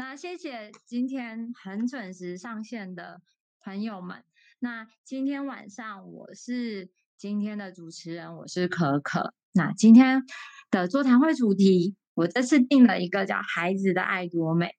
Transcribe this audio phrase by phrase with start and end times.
[0.00, 3.20] 那谢谢今天很准时上线的
[3.62, 4.24] 朋友们。
[4.58, 6.88] 那今天晚上我是
[7.18, 9.34] 今天的主持人，我是可可。
[9.52, 10.22] 那今天
[10.70, 14.74] 的座谈会主题，我这次定了一个叫“孩子的爱多美”。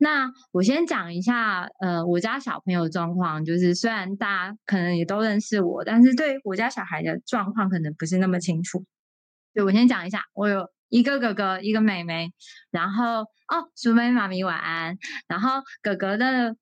[0.00, 8.84] 那我先讲一下，呃，我家小朋友状况，就是虽然大家可能也都认识我，但是对我家小孩的状况可能不是那么清楚。
[9.54, 10.68] 对，我先讲一下，我有。
[10.88, 12.32] 一个哥哥，一个妹妹，
[12.70, 14.96] 然后哦，淑美妈咪晚安。
[15.26, 16.54] 然后哥哥的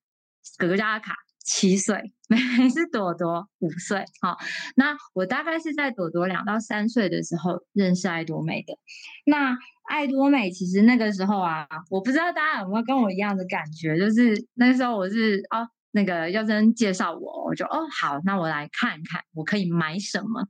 [0.59, 4.05] 哥哥叫阿卡，七岁，妹妹是朵朵，五岁。
[4.21, 4.37] 好、哦，
[4.77, 8.79] 那我大概是在朵朵两到三岁的时候认识爱多美的。
[9.27, 9.57] 那
[9.89, 20.47] 爱多美其实那个时候啊，我不知道大家有没有跟我一样的感觉，就是那时候我是哦，那个耀珍介绍我，我就哦好，那我来看看我可以买什么。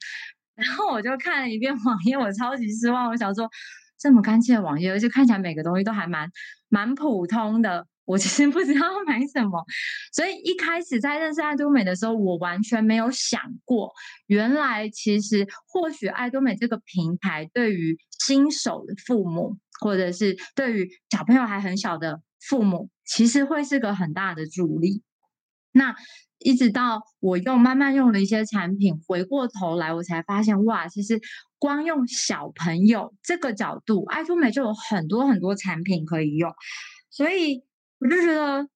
[0.54, 3.10] 然后我就看了一遍网页，我超级失望。
[3.10, 3.50] 我想说，
[3.98, 6.30] 这么干净的网页，而且看起来每个东西都还蛮
[6.68, 9.64] 蛮普通的，我其实不知道买什么。
[10.12, 13.92] 所以一开始在认识爱多美的时候，我完全没有想过，
[14.26, 25.02] 原来其实或许爱多美这个平台对于新手的父母，或者是对于小朋友还很小的父母，其实会是个很大的助力。
[25.72, 25.96] 那。
[26.38, 31.20] 一直到我用慢慢用了一些产品，回过头来我才发现，哇，其实
[31.58, 36.52] 光用小朋友这个角度，爱多美就有很多很多产品可以用。
[37.10, 37.62] 所以
[37.98, 38.68] 我就觉得，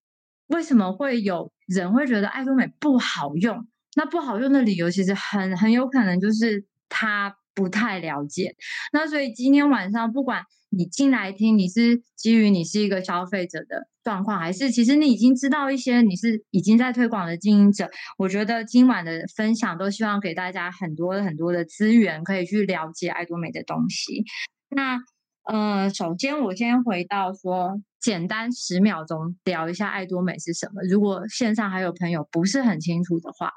[0.47, 3.67] 为什么会有人会觉得爱多美不好用？
[3.97, 8.55] 那不好用的理由其实很很有可能就是它不太了解。
[8.93, 10.45] 那所以今天晚上不管。
[10.71, 17.89] 你进来听，你是基于你是一个消费者的状况，还是其实你已经知道一些，你是已经在推广的经营者？
[18.19, 24.27] 我觉得今晚的分享都希望给大家很多很多的资源，可以去了解爱多美的东西。
[24.69, 24.99] 那
[25.51, 30.83] 呃，首先我先回到说，简单十秒钟聊一下爱多美是什么。
[30.91, 33.51] 如果线上还有朋友不是很清楚的话，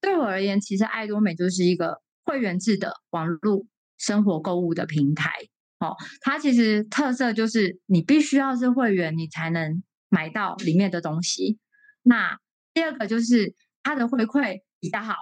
[0.00, 3.64] 对我而言，其实爱多美就是一个会员制的网络
[3.96, 5.30] 生活购物的平台。
[5.78, 11.58] 哦，它其实特色就是你必须要是会员，你才能买到里面的东西。
[12.02, 12.38] 那
[12.74, 15.14] 第二个就是它的回馈比较好，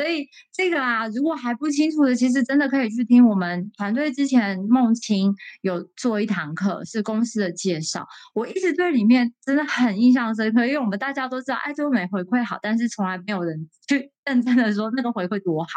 [0.00, 8.08] 所以这个啊，如果还不清楚的，其实真的可以去听我们团队之前梦清有做一堂课，是公司的介绍。
[8.34, 15.68] 我一直对里面真的很印象深刻，因为我们大家都知道爱多美回馈好，但是从来没有人去 认真的说那个回馈多好，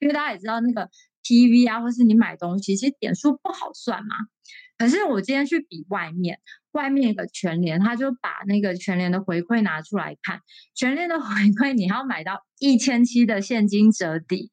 [0.00, 0.88] 因为大家也知道那个。
[1.28, 4.14] TV 啊，或是你买东西，其实点数不好算嘛。
[4.78, 6.38] 可是我今天去比外面，
[6.76, 10.40] 外面一个全联，他就把那个全联的回馈拿出来看，
[10.74, 11.26] 全联的 回
[11.58, 14.50] 馈你要买到一千七的现金折抵，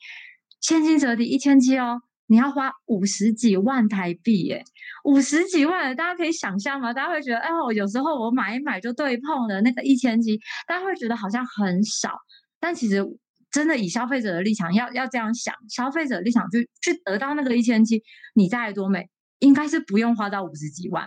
[0.62, 4.64] 现金折抵一千七哦，你要花五十几万台币耶，
[5.04, 6.94] 五十几万，大家可以想象吗？
[6.94, 12.18] 大家会觉得，哎，我有时候我买一买就对碰了那个一千七，大家会觉得好像很少，
[12.60, 13.06] 但其实。
[13.54, 18.02] 真的以消费者的立场要要这样想，消费者的立场就去得到那个一千七，
[18.34, 19.08] 你在爱多美
[19.38, 21.06] 应该是不用花到五十几万。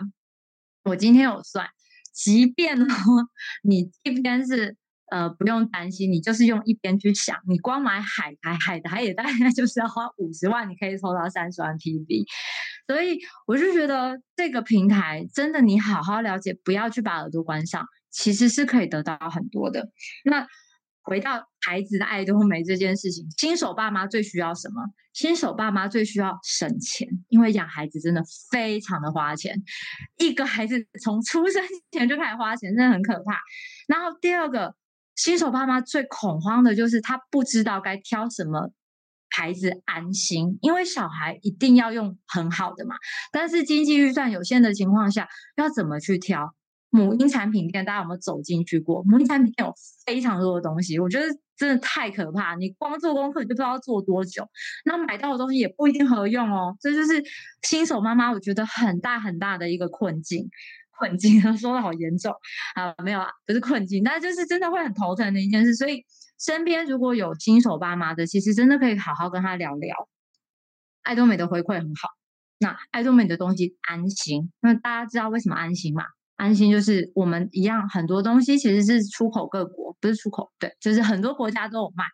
[0.86, 1.66] 我今天有算，
[2.14, 2.86] 即便呢
[3.64, 4.76] 你一边是
[5.10, 12.24] 呃不用担心，你就是用一边去想，你光买海苔，海苔也大概就是要花五十万，你可以抽到三十万 PB，。
[12.86, 19.90] 所以我就觉得这个平台真的你好好了解，不要去把耳朵关上，其实是可以得到很多的。
[20.24, 20.46] 那。
[21.06, 24.82] 回到孩子的爱多美这件事情，新手爸妈最需要什么？
[25.12, 29.62] 新手爸妈最需要省钱，因为养孩子真的非常的花钱。
[30.18, 31.62] 一个孩子从出生
[31.92, 33.40] 前就开始花钱，真的很可怕。
[33.86, 34.74] 然后第二个，
[35.14, 38.72] 新手爸妈最恐慌的就是他不知道该挑什么
[39.30, 42.96] 孩子安心，因为小孩一定要用很好的嘛。
[43.30, 46.52] 但是经济预算有限的情况下，要怎么去挑？
[46.90, 49.02] 母婴产品店，大家有没有走进去过？
[49.04, 49.74] 母婴产品店有
[50.04, 51.26] 非常多的东西，我觉得
[51.56, 52.54] 真的太可怕。
[52.54, 54.48] 你光做功课你就不知道做多久，
[54.84, 56.76] 那买到的东西也不一定合用哦。
[56.80, 57.22] 这就是
[57.62, 60.48] 新手妈妈我觉得很大很大的一个困境。
[60.98, 62.32] 困境 说的好严重
[62.74, 65.74] 啊，没有啊，不是困境，但就是真的会很头疼的一件事。
[65.74, 66.02] 所以
[66.38, 70.08] 身边如果有新手爸妈的，其实真的可以好好跟他聊聊。
[71.02, 72.08] 爱多美的回馈很好，
[72.58, 74.50] 那爱多美的东西安心。
[74.60, 76.04] 那大家知道为什么安心吗？
[76.36, 82.04] 安心就是我们一样，很多东西其实是出口各国，不是出口，对，就是很多国家都有卖，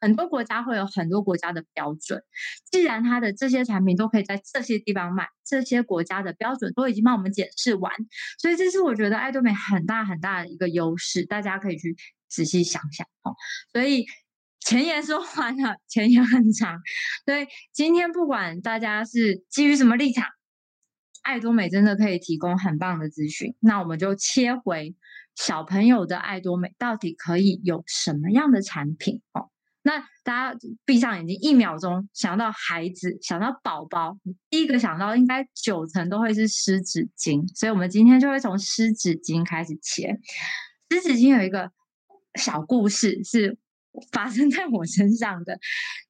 [0.00, 2.22] 很多国家会有很多国家的标准。
[2.70, 7.90] 既然它的这些产品都可以在这些地方卖，这些国家的标准都已经帮我们检视完，
[8.38, 11.96] 所以这是我觉得爱多美很大很大的一个优势，大家可以去
[12.28, 13.34] 仔细想想哦。
[13.72, 14.04] 所以
[14.60, 16.78] 前言说完了，前言很长，
[17.24, 20.26] 所以今天不管大家是基于什么立场。
[21.22, 23.54] 爱多美真的可以提供很棒的资讯。
[23.60, 24.94] 那我们就切回
[25.36, 29.50] 小朋友的爱多美到底可以有什么样的产品哦？
[29.82, 34.18] 那大家闭上眼睛，一秒钟想到孩子，想到宝宝，
[34.50, 40.18] 第一个想到应该九成都会是湿纸巾，所以我们今天就会从湿纸巾开始切。
[40.90, 41.70] 湿纸巾有一个
[42.34, 43.56] 小故事是
[44.12, 45.58] 发生在我身上的，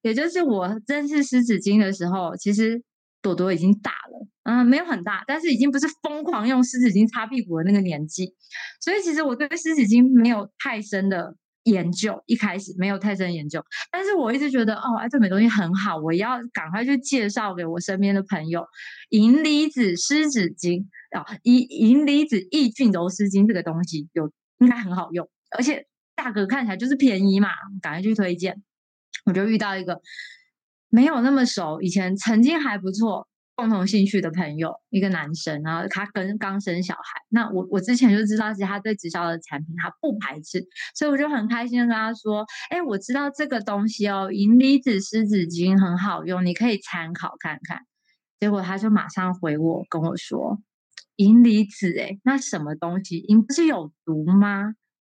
[0.03, 2.83] 也就是我认识湿纸巾的时候，其实
[3.23, 8.35] 朵朵已经大了，嗯，没有很大，但是已经不是疯狂用湿纸巾擦屁股的那个年纪，
[8.81, 11.37] 所以其实我对湿纸巾没有太深的。
[11.65, 13.63] 研究一开始没有太深研究，
[13.93, 18.65] 但是我一直觉得哦，爱多美东西很好，我要赶快去介绍给我身边的朋友。
[19.11, 25.87] 银离子湿纸巾啊，银银离子抑菌柔湿巾这个东西有应该很好用，而且
[26.17, 27.51] 价格看起来就是便宜嘛，
[27.83, 28.63] 赶快去推荐。
[29.27, 30.01] 我就遇到一个
[30.89, 33.29] 没有那么熟，以前曾经还不错。
[33.61, 37.21] 共同兴趣的朋友，一个男生，然后他跟刚生小孩。
[37.29, 47.83] 那我我之前就知道，其实他对直销的产品他不排斥，所以我就很开心的跟他说：“哎，我知道这个东西哦，银离子湿纸巾很好用，你可以参考看看。”
[48.41, 50.59] 结果他就马上回我跟我说
[51.17, 53.19] ：“银离子，哎，那什么东西？
[53.19, 54.75] 银不是有毒吗？”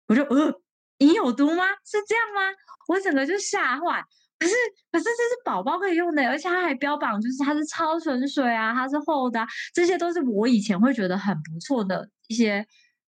[0.09, 0.55] 我就呃，
[0.97, 1.65] 银有毒吗？
[1.85, 2.57] 是这样吗？
[2.89, 4.03] 我整个就吓坏。
[4.41, 4.55] 可是，
[4.91, 12.67] 可是这是宝宝可以用的，而且它还标榜就是它是超纯水啊，它是厚的啊，这些都是我以前会觉得很不错的一些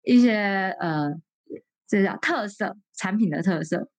[0.04, 1.10] 一些呃，
[1.86, 3.90] 这叫特色产品的特色。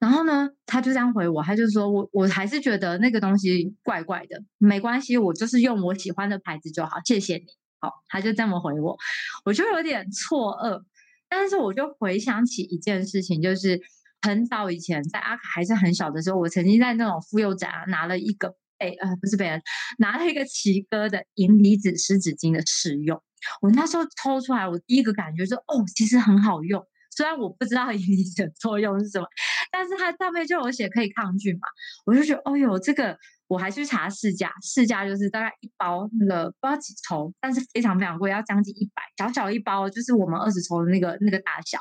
[0.00, 7.46] 然后呢，他就这样回我，他就说我我还是觉得那个东西怪怪的，没关系，我就是用我喜欢的牌子就好，谢谢你。
[7.78, 8.98] 好，他就这么回我，
[9.44, 10.82] 我就有点错愕，
[11.28, 13.80] 但是我就回想起一件事情，就是。
[14.20, 19.62] 很早以前，在阿卡还是很小的时候，我曾经在那种妇幼展啊，拿了一个贝呃不是贝恩，
[19.98, 23.22] 拿了一个奇哥的银离子湿纸巾的试用。
[23.62, 26.84] 我那时候抽出来，我第一个感觉是哦，其实很好用。
[27.16, 29.26] 虽然我不知道银离子的作用是什么，
[29.70, 31.60] 但是它上面就有写可以抗菌嘛，
[32.04, 33.16] 我就觉得哦哟，这个
[33.46, 41.78] 我还去查市价，市价就是大概一包那个不知道几抽，但是非常非常贵，要将近一百，小小一包就是我们二十抽的那个那个大小，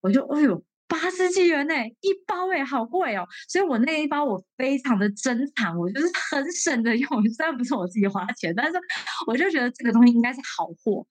[0.00, 0.64] 我就哎哟。
[0.88, 3.26] 八十几元呢，一包哎，好贵哦！
[3.46, 7.08] 所以我那一包我非常的珍藏，我就是很省的用。
[7.30, 8.78] 虽然不是我自己花钱，但是
[9.26, 11.06] 我就觉得这个东西应该是好货。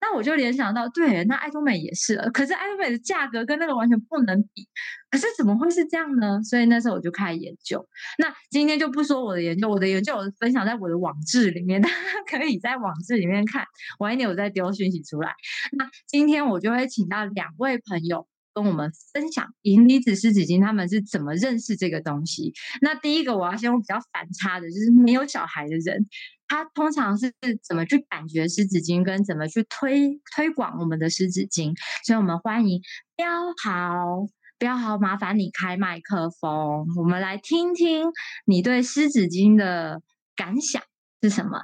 [0.00, 2.16] 那我就联想到，对，那爱多美也是。
[2.34, 4.68] 可是爱多美的价格跟那个完全不能比。
[5.08, 6.42] 可是怎么会是这样呢？
[6.42, 7.86] 所以那时候我就开始研究。
[8.18, 11.94] 那今天就不说我的研究，我的研究我分享在我的网志里面，大家
[12.26, 13.64] 可以在网志里面看。
[14.00, 15.32] 晚一点我再丢讯息出来。
[15.78, 18.26] 那今天我就会请到两位朋友。
[18.54, 22.52] 跟我们分享银离子湿纸巾，他们是怎么认识这个东西？
[22.80, 26.06] 那第一个我要先用比较反差的，就是没有小孩的人，
[26.48, 27.32] 他通常是
[27.62, 31.74] 怎么去感觉湿纸巾，跟怎么去推推广我们的湿纸巾？
[32.04, 32.80] 所以，我们欢迎
[33.16, 33.26] 标
[33.62, 34.26] 豪，
[34.58, 38.08] 标豪，麻烦你开麦克风，我们来听听
[38.44, 40.02] 你对湿纸巾的
[40.36, 40.82] 感想
[41.22, 41.62] 是什么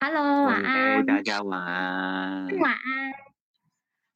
[0.00, 3.27] ？Hello，晚安，大家晚安，晚安。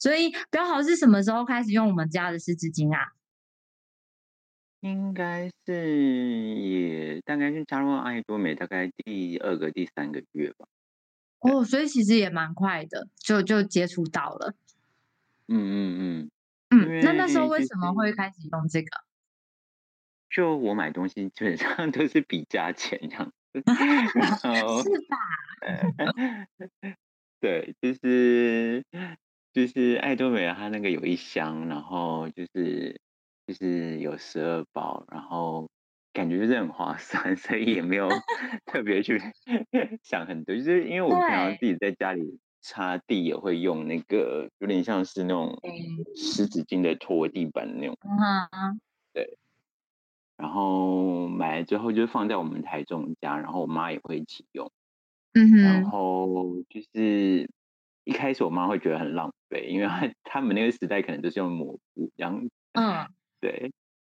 [0.03, 3.13] 所以标豪是什么时候开始用我们家的湿纸巾啊？
[4.81, 10.67] 应该是也大概是加入爱多美大概第二个、第三个月吧。
[11.39, 14.57] 哦，所以其实也蛮快的，就就接触到了。
[15.47, 16.31] 嗯嗯嗯
[16.71, 17.01] 嗯。
[17.05, 18.91] 那那时候为什么会开始用这个？
[20.29, 23.63] 就我买东西基本上都是比价钱这样子。
[23.63, 25.17] 是吧？
[27.39, 28.85] 对，就是。
[29.53, 32.99] 就是爱多美，它那个有一箱，然后就是
[33.47, 35.69] 就是有十二包，然后
[36.13, 38.09] 感觉就是很划算， 所以也没有
[38.65, 39.21] 特别去
[40.03, 40.57] 想很多。
[40.57, 45.59] 就是因为我平常自己在家里擦地也会用那个，有点像是那种
[46.17, 47.97] 湿纸巾的拖地板那种。
[48.01, 48.81] 嗯，
[49.13, 49.37] 对。
[50.39, 54.73] 然后买了之后就放在我们台中家，然后我妈也会一起用。
[55.35, 55.63] 嗯哼。
[55.63, 57.51] 然后就是。
[58.05, 62.49] 一开始我妈会觉得很浪费，因为他他们那个时代可能都是用抹布这样。
[62.73, 63.07] 嗯，
[63.41, 63.73] 对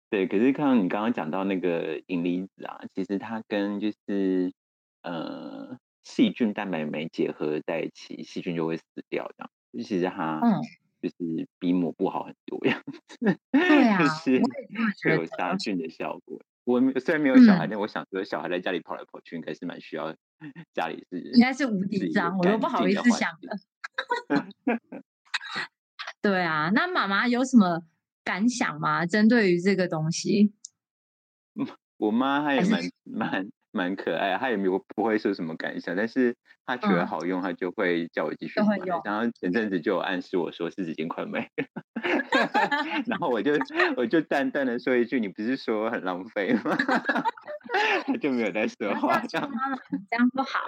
[0.10, 0.28] 对。
[0.28, 4.54] 可是看到你刚刚讲到那个银离子啊，其实它跟就是
[5.02, 9.50] 呃细菌蛋白酶结合在一起，细菌就会死掉这样。
[9.74, 10.62] 就其实它嗯
[11.02, 13.20] 就是比抹布好很多样子。
[13.20, 14.42] 对、嗯、啊，就是
[15.04, 16.40] 会有杀菌的效果。
[16.66, 20.16] 我虽然没有小孩，嗯、但我想说小孩在家里跑来跑去，应该是蛮需要
[20.74, 23.58] 家里是应该是无敌脏，我都不好意思想了。
[26.22, 27.82] 对啊，那妈妈有什么
[28.24, 29.06] 感想吗？
[29.06, 30.54] 针对于这个东西，
[31.98, 38.78] 我妈还也蛮蛮蛮可爱，他也没有不会说什么感想，但是他觉得好用，嗯、他就会叫我继续买。
[39.04, 41.66] 然后前阵子就有暗示我说湿纸巾快没了，
[43.08, 43.52] 然后我就
[43.98, 46.78] 我就淡淡的说一句：“你不是说很浪费吗？”
[48.06, 49.50] 他就没有再说话，这样
[50.10, 50.60] 这样不好。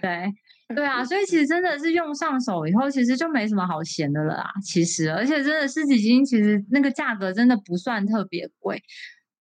[0.00, 0.32] 对
[0.74, 4.50] 对啊，所以其实真的是用上手以后，其实就没什么好嫌的了啊。
[4.62, 8.80] 其实，而且真的湿纸巾，其实那个价格真的不算特别贵。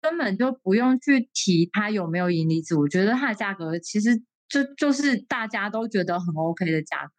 [0.00, 7.12] 根本就不用去提它有没有银离子，我觉得它的价格其实就就是大家都觉得很 OK 的价格。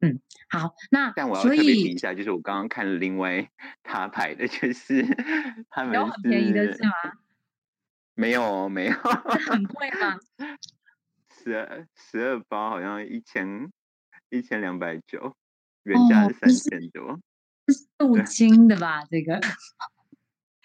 [0.00, 3.50] 嗯，好，那但我要特别提一下，就是我刚刚看了另外
[3.82, 5.02] 他牌的，就是
[5.70, 6.92] 他们有很便宜的是吗？
[8.14, 10.16] 没有没有，很贵吗？
[11.30, 13.70] 十二十二包好像一千
[14.28, 15.34] 一千两百九，
[15.84, 17.20] 原价是三千多，哦、
[17.68, 19.02] 是镀金的吧？
[19.10, 19.40] 这个。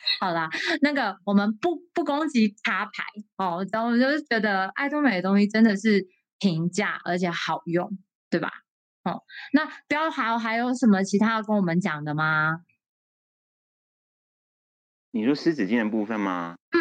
[0.20, 0.50] 好啦，
[0.82, 3.04] 那个我们不不攻击插牌
[3.38, 6.06] 哦，然后我就是觉得爱多美的东西真的是
[6.40, 7.98] 平价而且好用，
[8.30, 8.52] 对吧？
[9.04, 12.62] 哦，那标豪还有什么其他要跟我们讲的吗？
[15.12, 16.58] 你说湿纸巾的部分吗？
[16.72, 16.80] 嗯，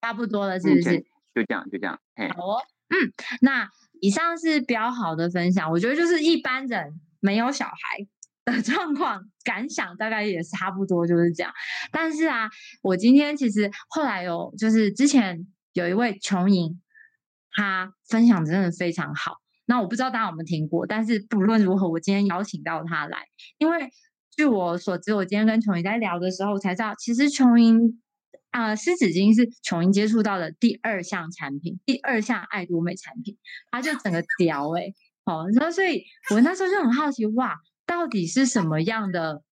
[0.00, 1.00] 差不多了，是不是？
[1.34, 1.98] 就这样，就这样。
[2.36, 3.68] 好哦，嗯，那
[4.00, 8.06] 以上是标豪的分享，我觉得就是一般人没有小孩。
[8.44, 11.52] 的 状况感想大概也差不多就是这样，
[11.92, 12.48] 但是啊，
[12.82, 16.80] 我今天其实后来有就是之前有一位琼莹，
[17.52, 19.36] 他分享真的非常好。
[19.64, 23.26] 那我不知道大家有没有听过，但是不论如何，我今天邀请到他来，
[23.58, 23.90] 因为
[24.36, 28.02] 据我所知，我今天跟琼莹在聊的时候才知道，其实琼莹
[28.50, 33.38] 啊，湿纸巾是琼莹接触到的第二项产品，第二项爱多美产品，
[33.70, 34.92] 他就整个屌哎、
[35.24, 36.02] 好，然后所以
[36.34, 37.56] 我那时候就很好奇哇。
[37.86, 39.42] 到底是什么样的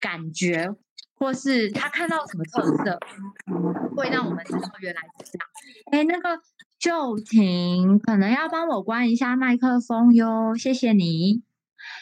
[0.00, 0.74] 感觉，
[1.14, 2.98] 或是他看到什么特色，
[3.96, 5.48] 会让我们知道原来是这样？
[5.92, 6.40] 哎，那个
[6.78, 11.42] 就停可能要帮我关一下麦克风哟，谢谢你。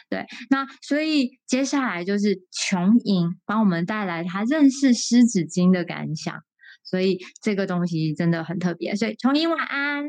[0.08, 6.42] 对，那所以接下来就是琼莹帮我们带来他认识湿纸巾的感想，
[6.82, 8.94] 所以这个东西真的很特别。
[8.96, 10.04] 所以琼莹晚安，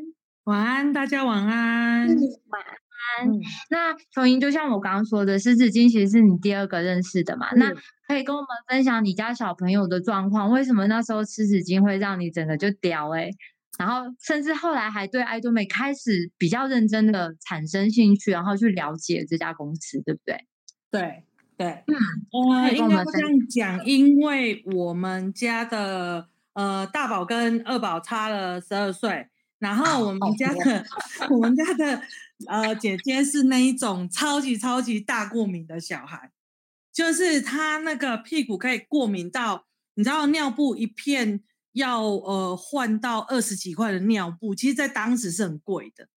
[0.45, 2.84] 晚安，大家晚安，晚安。
[3.23, 7.49] 嗯、那琼英就像我刚刚说的，湿纸巾其实是你第二个认识的嘛？
[7.51, 7.73] 嗯、那
[8.07, 13.31] 可以跟我们分享你家小朋友的状况，为什么那时候湿纸巾会让你整个就屌哎、欸？
[13.77, 20.45] 然后甚至后来还对爱多美开始比较认真的产生兴趣，然后去了解这家公司，对不对？
[20.89, 21.23] 对
[21.57, 29.27] 对，嗯，呃，应该这样讲，因为我们家的呃大宝跟二宝差了十二岁，
[29.65, 30.79] 然后我们家的、
[31.25, 32.01] 哦、我们家的。
[32.47, 36.29] 呃，姐姐是那一种超级超级大过敏的小孩，
[36.91, 41.41] 就是她那个屁股可以过敏到，你知道尿布一片
[41.71, 46.09] 要呃换到二十几块的尿布，其实在当时是很贵的，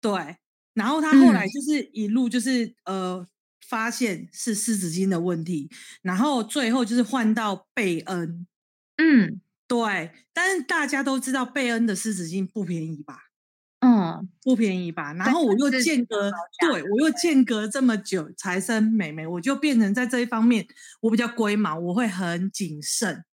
[0.00, 0.36] 对。
[0.72, 3.26] 然后她后来就是一路就是、嗯、呃
[3.68, 5.68] 发现是湿纸巾的问题，
[6.00, 8.46] 然后最后就是换到贝恩，
[8.98, 10.12] 嗯，对。
[10.32, 13.18] 但是大家都知道贝恩的湿纸巾不便宜吧？
[13.80, 15.12] 嗯，不便宜吧？
[15.12, 20.66] 然后我又间隔，对，我又间隔这么久才生妹妹，我就变成在这一方面
[21.02, 23.24] 我比较龟毛，我会很谨慎。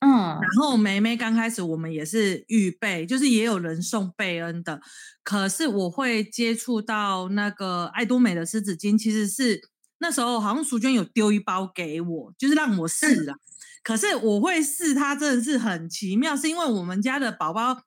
[0.00, 4.80] 嗯，然后妹妹刚开始我们也是预备，就是也有人送贝恩的，
[5.22, 9.60] 可是我会接触到那个爱多美的湿纸巾，其实是
[9.98, 13.36] 那时候好像淑娟有丢一包给我，就是让我试啊。
[13.84, 17.82] 可是我会试它真的是很奇妙，是因为我们家的宝宝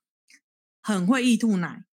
[0.82, 1.84] 很会易吐奶。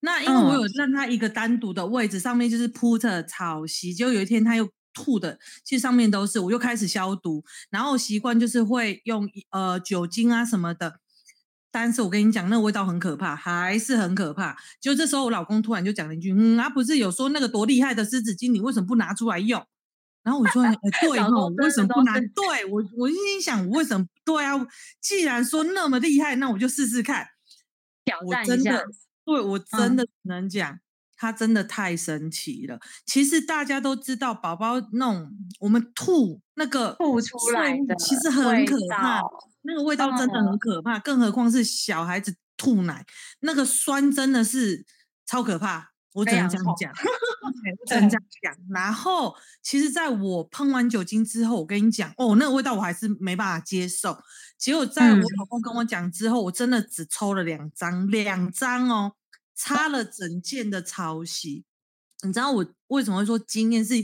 [0.00, 11.00] 那因为我有让他一个单独的位置，上面就是铺着草席，就有一天他又吐的，其实上面都是，我又开始消毒，然后习惯就是会用呃酒精啊什么的，
[11.70, 14.54] 但是我跟你讲，那个味道很可怕，还是很可怕。
[14.78, 19.64] 就这时候我老公突然就讲了一句，嗯，啊不是有说那个多厉害的湿纸巾，你为什么不拿出来用？
[20.24, 20.76] 然后我说，哎、欸，
[21.06, 22.18] 对哦，为什么不拿？
[22.18, 24.06] 对我，我心想，我为什么？
[24.24, 24.54] 对啊，
[25.00, 27.26] 既然说那么厉害，那我就试试看，
[28.04, 28.82] 挑战一下。
[29.26, 30.78] 对，我真的能讲，
[31.16, 32.78] 它、嗯、真的太神奇了。
[33.04, 39.20] 其实大家都知道，宝宝那种我们吐那个吐出来的，其实很可怕，
[39.62, 40.98] 那个味道真的很可怕。
[40.98, 43.04] 嗯、更何况是小孩子吐奶，
[43.40, 44.86] 那个酸真的是
[45.26, 45.93] 超可怕。
[46.16, 46.92] 我只能这样讲，
[47.42, 47.50] 我
[47.86, 48.56] 只能这样讲。
[48.70, 54.16] 然后，其实在我喷完酒精之后，我跟你讲，哦，那个味道我还是没办法接受。
[54.56, 59.14] 结果在我老公跟我讲之后，嗯、我真的只抽了两张，两张哦，
[59.54, 61.64] 擦了整件的潮汐。
[62.22, 63.84] 你知道我为什么会说经验？
[63.84, 63.94] 是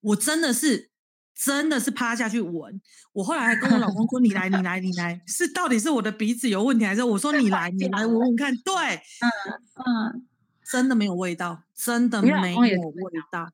[0.00, 0.90] 我真的是
[1.34, 2.80] 真的是趴下去闻。
[3.12, 9.30] 我后来还跟我老公说：“你来，你来，你来，是到底是我的鼻子有问题，还是我说你来，你来 闻闻看？”对，嗯
[9.86, 10.26] 嗯，
[10.70, 12.76] 真的没有味道，真的没有味
[13.30, 13.50] 道。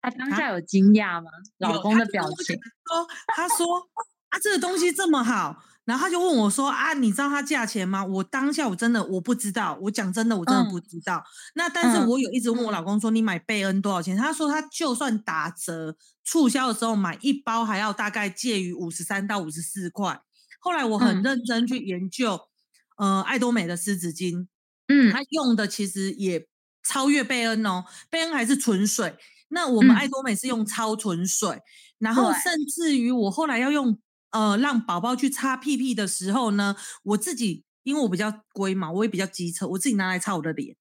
[0.00, 1.30] 他当下有惊讶吗？
[1.58, 3.88] 老公的表情说：“他说
[4.28, 11.18] 啊，这个东西这么好。”然后他就问我说：“啊，你知道它价钱吗？”我当下我真的我不知道，我讲真的我真的不知道。
[11.18, 20.20] 嗯、那但是我有一直问我老公说：“你买贝恩多少钱？”他说：“他就算打折促销的时候买一包还要大概介于五十三到五十四块。”
[20.60, 22.48] 后来我很认真去研究，
[22.96, 24.48] 嗯、呃，爱多美的湿纸巾，
[24.88, 26.46] 嗯，它用的其实也
[26.82, 29.16] 超越贝恩哦，贝恩还是纯水，
[29.48, 31.62] 那我们爱多美是用超纯水，嗯、
[31.98, 33.98] 然后甚至于我后来要用。
[34.32, 40.76] 呃，让宝宝去擦屁屁的时候呢，我自己因为我比较龟毛，我也比较机车，我自己拿来擦我的脸。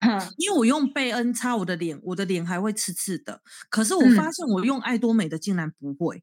[0.00, 3.42] 嗯，因为我用贝恩擦我的脸，我的脸还会刺刺的。
[3.68, 6.22] 可是我发现我用爱多美的竟然不会，嗯、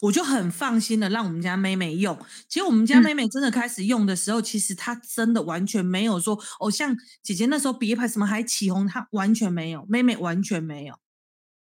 [0.00, 2.18] 我就很放心的让我们家妹妹用。
[2.48, 10.98] 其实我们家妹妹真的开始用的时候，嗯、其实她真的完全没有说哦，像姐姐那时候别牌什么还起红，她完全没有，妹妹完全没有。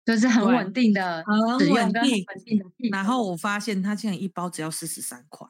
[0.03, 2.65] 就是很稳定的，很稳定，稳定的。
[2.91, 5.47] 然后我发现它竟然一包只要四十三块。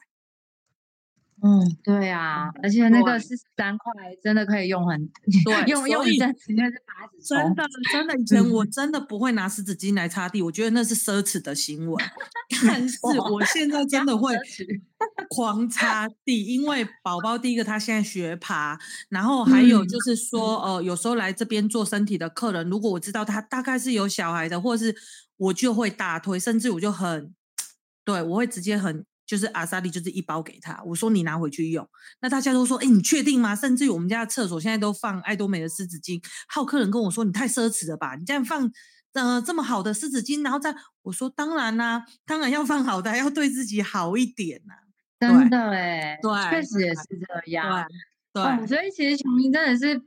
[1.44, 5.10] 嗯，对啊，而且那个四十三块真的可以用很，
[5.44, 7.34] 对， 用用一阵子那是八十。
[7.34, 12.04] 真的真的，以前我真的不会拿湿纸巾来擦地，我觉得那是奢侈的行为。
[12.64, 12.96] 但是
[13.32, 14.36] 我现在真的会
[15.30, 24.94] 狂擦地，因为宝宝第一个他现在学爬，然后还有就是说，呃，有时候来这边做身体的客人，如果我知道他大概是有小孩的，或是
[25.38, 27.34] 我就会大推，甚至我就很，
[28.04, 29.04] 对我会直接很。
[29.32, 30.78] 就是阿萨利，就是一包给他。
[30.84, 31.88] 我说你拿回去用，
[32.20, 33.56] 那大家都说，哎、欸，你确定吗？
[33.56, 36.22] 甚至于我们家的厕所现在都放爱多美的湿纸巾。
[36.46, 38.14] 还有客人跟我说，你太奢侈了吧？
[38.14, 38.70] 你这样放
[39.14, 44.84] 呃这么好的湿纸巾，然后再我说当然啦、啊，当然要放好的，要对自己好一点呐、啊。
[45.18, 47.86] 真的哎，对，确实也是这样。
[48.34, 49.98] 对，对对所以其实琼英真的是，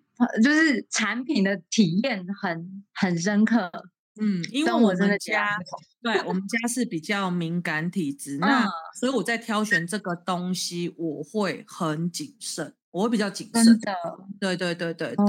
[0.44, 3.72] 就是产品的体验很很深刻。
[4.22, 5.58] 嗯，因为我们家，
[6.06, 13.66] 对我们家是比较敏感体质，那所以我在挑选这个东西，我会很谨慎，我会比较谨慎。
[13.80, 13.92] 的，
[14.40, 15.26] 对对对对对，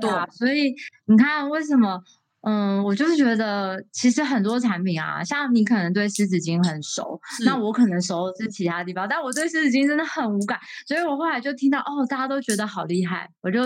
[0.00, 0.24] 对啊。
[0.30, 0.72] 所以
[1.06, 2.00] 你看，为什么？
[2.42, 13.64] 嗯，我就是觉得，其实很多产品啊，像你可能对湿纸巾很熟，那我可能熟的是其他地方，但我对湿纸巾真的很无感，所以我后来就听到哦，大家都觉得好厉害，我就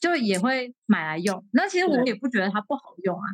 [0.00, 1.44] 就也会买来用。
[1.50, 3.26] 那其实我也不觉得它不好用啊。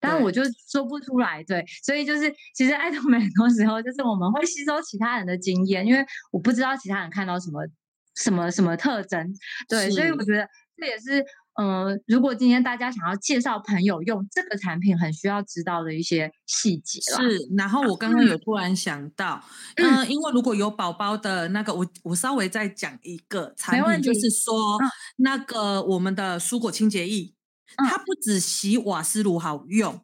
[0.00, 7.66] 但我就说不出来，对，所以就是其实爱多美很多时候就是我们会吸收其他人的经验，因为我不知道其他人看到什么
[8.14, 9.32] 什么什么特征，
[9.68, 11.24] 对，所以我觉得这也是
[11.58, 17.18] 嗯、呃，如果今天大家想要介绍朋友用这个产品，很需要知道的一些细节了。
[17.18, 17.82] 是，然后。
[17.86, 19.42] 我刚刚有突然想到，
[19.76, 27.35] 嗯、呃，因为如果有宝宝的那个，我我稍微再讲一个产品，就是说、嗯、那个我们的蔬果清洁液。
[27.76, 30.00] 它不止洗瓦斯炉好用，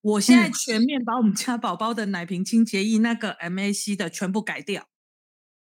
[0.00, 4.86] 我现在全面把我们家宝宝的奶瓶清洁液那个 MAC 的全部改掉。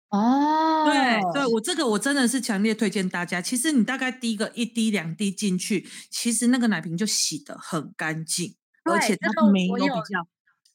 [0.10, 3.42] 哦，对对，我这个我真的是强烈推荐大家。
[3.42, 10.28] 其实你大概滴个一滴两滴进去，其实那个奶瓶就洗得很干净，而且它没有比较。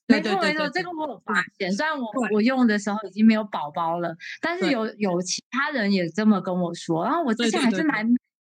[0.06, 1.70] 没错没错，这个我有发现。
[1.72, 7.04] 虽然我我用的时候已经没有宝宝了，但是有有其他人也这么跟我说。
[7.04, 8.04] 然后我之前还是买。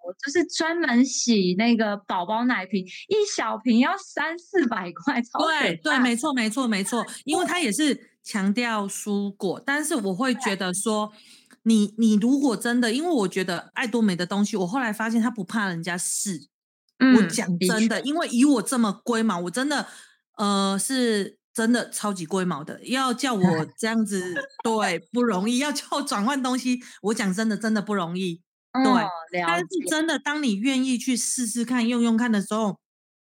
[0.07, 11.11] 我就是专门洗那个宝宝奶瓶，一小瓶要三四百块，超对对，没错没错没错，因为它也是强调蔬果，但是我会觉得说，
[11.63, 16.47] 你你如果真的，因为我觉得爱多美的东西，我后来发现他不怕人家试，
[16.99, 19.87] 嗯、我讲真的，因为以我这么龟毛，我真的
[20.37, 28.41] 呃是真的超级龟毛的，要叫我这样子对不容易，要叫我转换东西，我讲真的真的不容易。
[28.83, 32.79] 对，但是真的，当你愿意去试试看、用用看的时候，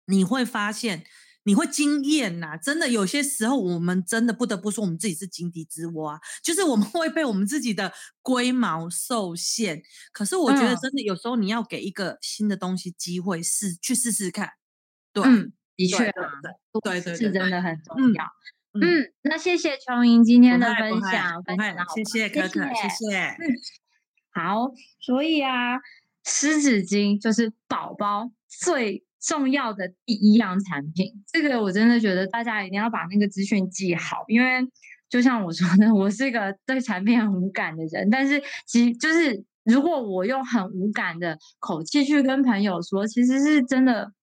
[0.08, 1.04] 你会发现，
[1.43, 2.58] 你会惊艳呐！
[2.58, 9.82] 真的，有些时候我们真的不得不说，我们自己是井底之蛙，就是我们 会被我们自己的龟毛受限。
[10.12, 14.51] 可是我觉得，真的有时候你要给一个新的东西机会试，去试试看。
[15.13, 16.12] 对，嗯、的确，
[16.84, 18.23] 对对是真的很重要。
[18.73, 23.17] 嗯，嗯，那谢谢琼英今天的分享，分享谢谢可可，谢谢。
[23.17, 23.81] 嗯
[24.34, 25.78] 好，所以啊，
[26.26, 31.24] 湿纸巾就是宝宝最重要的第一样产品。
[31.32, 34.67] 这个我真的觉得大家一定要把那个资讯记好，因为
[35.10, 38.10] 就像我说的， 我是一个对产品很无感的人。
[38.10, 44.13] 但是其实就是，如果我用很无感的口气去跟朋友说，其实是真的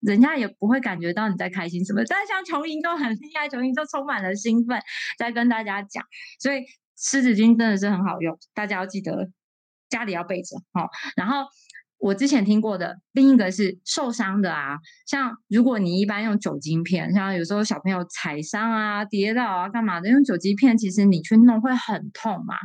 [0.00, 2.02] 人家也不会感觉到你在开心什么。
[2.08, 4.80] 但是像琼莹都很厉害，琼莹都充满了兴奋
[5.16, 6.04] 在跟大家讲，
[6.40, 6.64] 所以
[6.96, 9.30] 湿纸巾真的是很好用，大家要记得
[9.94, 10.88] 家里要备着哦。
[11.16, 11.46] 然后。
[11.98, 14.76] 我之前听过的另一个是受伤的啊，
[15.06, 22.56] 像如果你一般用酒精片，像有时候小朋友踩伤啊、跌倒啊、干嘛的，用酒精片，其实你去弄会很痛嘛。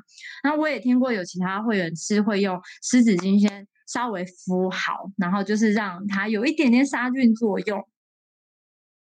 [0.44, 7.88] 那我也听过有其他会员是会用湿纸巾先稍微敷好，然后就是让它有一点点杀菌作用，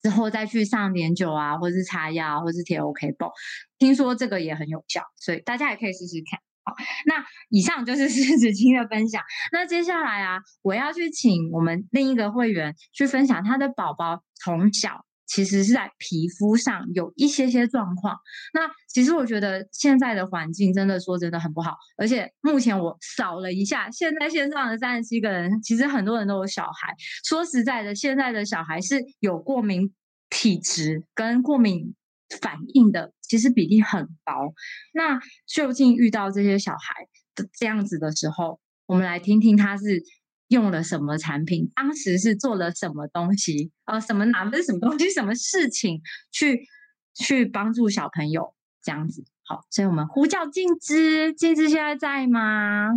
[0.00, 3.28] 之后再去上碘酒啊，或是擦药，或是贴 OK 绷。
[3.78, 6.38] 听说这个也很有效，所以大家也可以试试看。
[6.62, 6.74] 好，
[7.06, 9.22] 那以上就是湿纸巾的分享。
[9.50, 18.18] 那接下来啊，我要去请我们另一个会员去分享他的宝宝从小其实是在皮肤上有一些些状况。
[18.52, 26.94] 那其实我觉得现在的环境真的说真的很不好，而且目前我扫了一下，现在线上的三十七个人，其实很多人都有小孩。
[27.24, 29.94] 说实在的，现在的小孩是有过敏
[30.28, 31.94] 体质跟过敏。
[32.40, 34.54] 反应的其实比例很高，
[34.92, 40.02] 那究竟遇到这些小孩的这样子的时候，我们来听听他是
[40.48, 46.66] 用了什么产品，当时是做了什么东西，呃，什么拿的什么东西，什么事情去
[47.14, 49.24] 去帮助小朋友这样子。
[49.44, 52.90] 好，所以我们呼叫静之，静之现在在吗？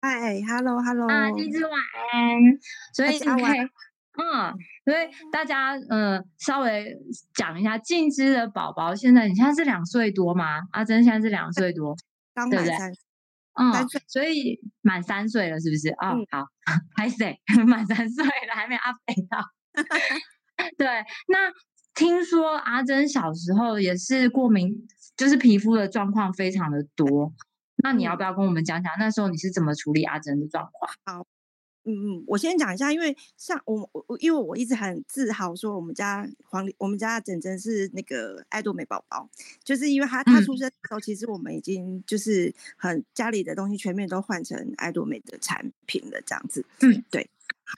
[0.00, 1.72] 嗨，Hello，Hello，啊，静之晚
[2.12, 2.58] 安。
[2.94, 3.70] 所以 OK。
[4.20, 4.52] 嗯，
[4.84, 6.92] 所以大家嗯，稍微
[7.34, 10.62] 讲一下静芝的宝宝，现在你现在是两岁多吗？
[10.72, 11.94] 阿珍现在是两岁多，
[12.34, 12.92] 刚满三，
[13.54, 13.72] 嗯，
[14.08, 15.90] 所以满三岁了，是不是？
[15.90, 16.46] 哦，嗯、好，
[16.96, 19.40] 还谁 满三岁了，还没 update 到。
[20.76, 20.86] 对，
[21.28, 21.52] 那
[21.94, 24.74] 听说阿珍小时候也是过敏，
[25.16, 27.32] 就是皮肤的状况非常的多。
[27.84, 31.18] 那你要不要跟我们讲讲那时候你是怎么处理阿珍的状况？
[31.18, 31.26] 好。
[31.88, 39.26] 嗯嗯，我先讲一下，因为像我我因为我一直很自豪说我们家黄我们家珍珍是那个爱多美宝宝，
[39.64, 46.62] 就是因为他他出生的时候，其实我们已经就是很家里的东西全面都换成爱多美的产品了，这样子。
[46.80, 47.26] 嗯，对，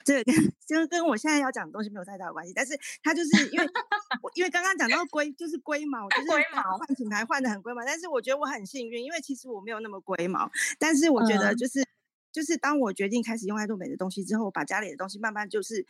[0.03, 0.35] 这个跟
[0.67, 3.65] 跟 跟我现在要讲的东西没有太大的关系，但是他就是因为
[4.21, 11.79] 我因为刚刚讲到龟就是龟毛，就是龟毛换品牌换的很龟毛，但是我觉得我很幸运，因为其实我没有那么龟毛，但是我觉得就是。
[11.79, 11.85] 嗯
[12.31, 15.85] 就是当我决定开始用爱多美的东西之后，我把家里的东西慢慢就是，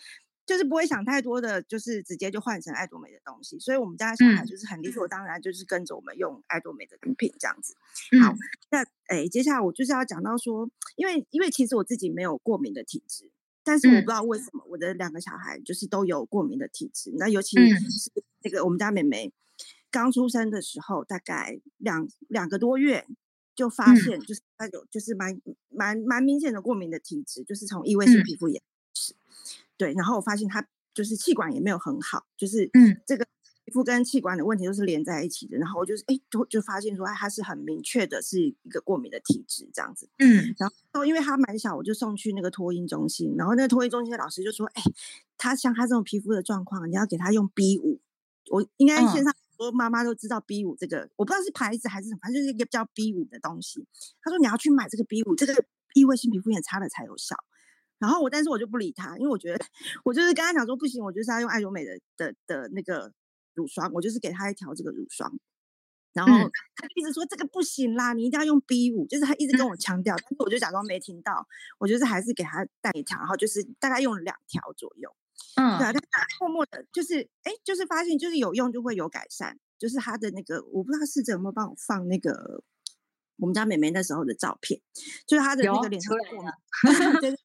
[0.45, 3.59] 就是不会想太多的，就是直接就换成爱多美的东西。
[3.59, 7.75] 所以，我们家的小孩就是很理所当然，就是跟着我们用爱多美的产品这样子。
[8.23, 8.35] 好，
[8.71, 13.29] 那诶，接下来我就是要讲到说，因为因为其实我自己没有过敏的体质，
[13.63, 17.13] 但是我不知道为什么我的两个小孩就是都有过敏的体质。
[17.17, 18.11] 那尤其是
[18.43, 19.31] 那个我们家妹妹
[19.91, 23.05] 刚出生的时候，大概两两个多月。
[23.61, 28.59] 就发现，就是他有，就是蛮蛮蛮明显的过敏的体质，就是从异位性皮肤炎
[28.95, 29.15] 是、嗯，
[29.77, 29.93] 对。
[29.93, 33.23] 然后我发现他就是气管也没有很好，就是嗯，这个
[33.63, 35.59] 皮肤跟气管的问题都是连在一起的。
[35.59, 40.09] 然后我就是哎，就就发现说，他是很明确的是一个过敏的体质这样子。
[40.17, 44.81] 嗯，然后因为他蛮小，我就送去那个托婴中心，然后那个托婴中心的老师就说，哎，
[45.37, 48.01] 他像他这种皮肤的状况，你要给他用 B 五，
[48.49, 49.31] 我应该线上。
[49.61, 53.85] 说妈妈都知道 B 五这个，我不知道是牌子还是什么，反正就是一个叫 B 五的东西。
[54.21, 57.35] 他说你要去买这个 B 五，这个异位性皮肤炎擦了才有效。
[57.99, 59.63] 然后我，但是我就不理他，因为我觉得
[60.03, 63.13] 我就是跟他讲说不行，我就是要用爱柔美的的的那个
[63.53, 65.31] 乳霜，我就是给他一条这个乳霜。
[66.13, 66.33] 然后
[66.75, 71.47] 他一直说这个不行啦，你一定要用 B 五，就是他一直跟我强调，但是我就假装没听到，
[71.77, 75.15] 我就是还是给他带一条，然后就是大概用了两条左右。
[75.57, 75.99] 嗯，对啊，他
[76.39, 82.63] 默默的，就是，哎，就是发现，就是有用就会有改善，就是他的那个，我不知道试着有没有帮我放那个
[83.37, 84.79] 我们家妹妹那时候的照片，
[85.25, 86.41] 就是她的那个脸上过敏，
[87.21, 87.37] 就是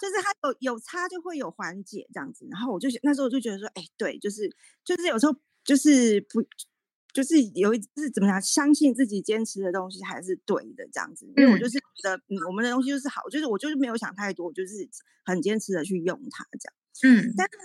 [0.00, 4.50] 就是他有有擦就会有缓解这样子，然后我就那时候我就觉得说，哎，对，就是
[4.84, 6.42] 就是有时候就是不
[7.12, 14.88] 就是有一次怎么样，相信自己坚持的东西还是对的这样子，因为我就是觉得，嗯，我们的东西就是好，就是我就是没有想太多，我就是
[15.24, 16.74] 很坚持的去用它这样。
[17.02, 17.56] 嗯，但是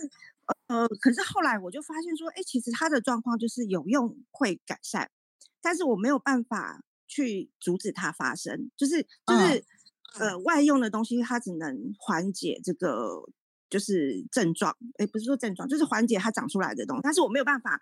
[0.67, 5.09] 呃，可是后来我就发现说，哎，其实他的状况就是有用会改善，
[5.61, 13.23] 但是我没有办法去阻止它发生，就是就是、哦、呃，外用的东西它只能缓解这个
[13.69, 17.79] 就是症状，哎，不是说症状，就是缓解它长出来的东西，但是我没有办法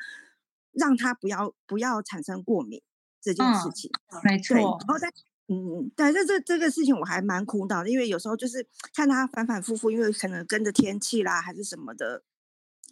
[0.71, 2.81] 让它不要不要产生过敏
[3.21, 4.55] 这件事情，哦、没错。
[4.55, 5.11] 然后在
[5.53, 12.23] 嗯，但是这这个事情我还蛮苦恼的，因为有时候就是看他反反复复，因为可能跟着天气啦，还是什么的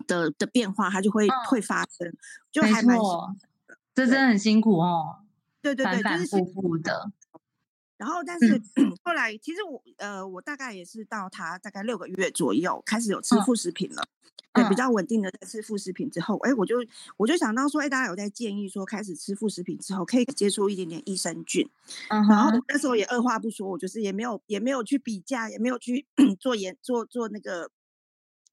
[0.06, 2.14] 的的变化，它就会、嗯、会发生，
[2.52, 2.98] 就还蛮，
[3.96, 5.20] 这真的很辛苦哦。
[5.62, 7.14] 对对对，反反复复的。
[8.00, 14.02] 然后但是、嗯、后来其实我呃我大概也是到他大概六个月左右开始有吃副食品了。
[14.02, 14.16] 嗯
[14.52, 16.78] 对，比较稳定的在吃副食品之后，哎，我就
[17.18, 21.70] 我就想到说，哎，大家有在建议说，开始吃副食品之后，可以接触一点点益生菌。
[22.10, 26.08] 嗯，然后那时候也二话不说，我就是也没有也没有去比价，也没有去
[26.40, 27.70] 做研做做那个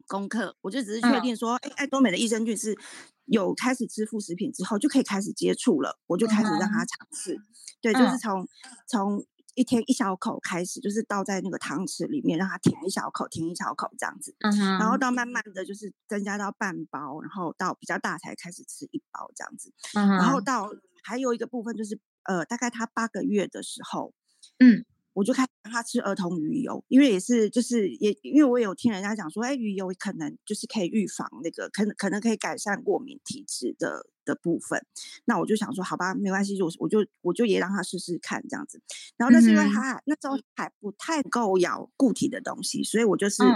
[0.07, 2.77] 功课，我就只是确定说，哎，爱多美的益生菌是
[3.25, 7.41] 有开始吃副食品之后就可以开始接触了，我就开始让他尝试。
[7.81, 8.47] 对，就是从
[8.87, 9.25] 从。
[9.57, 14.33] 一天一小口开始，就是倒在那个汤匙里面，让它舔一小口，舔一小口这样子。
[14.41, 14.79] 嗯哼。
[14.79, 19.73] 然后到慢慢的就是增加到半包，然后到比较大才开始吃一包这样子。
[19.95, 20.17] 嗯哼。
[20.19, 20.71] 然后到
[21.03, 24.15] 还有一个部分就是，呃，大概他八个月的时候，
[24.61, 24.85] 嗯。
[25.17, 34.85] 我就开始让他吃儿童鱼油，因为也是就是也因为我有听人家讲说，哎，鱼油可能就是可以预防那个，可能可能可以改善过敏体质的的部分。
[35.25, 38.79] 那我就想说，好吧，没关系，我我就我就也让他试试看这样子。
[39.17, 43.55] 然后但是因为他、嗯、那时候还不太够咬固体的东西，所以我就是、嗯、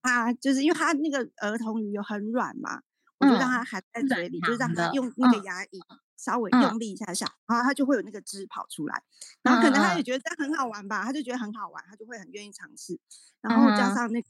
[0.00, 2.80] 他就是因为他那个儿童鱼油很软嘛，
[3.18, 5.80] 我就让他含在嘴里，嗯、就让他用那个牙龈。
[5.90, 9.02] 嗯稍微用力一下下，然后他就会有那个汁跑出来，
[9.42, 12.98] 然后可能他也觉得这样很好玩吧，他就觉得很好玩，他就会很愿意尝试，
[13.42, 14.28] 然后加上那个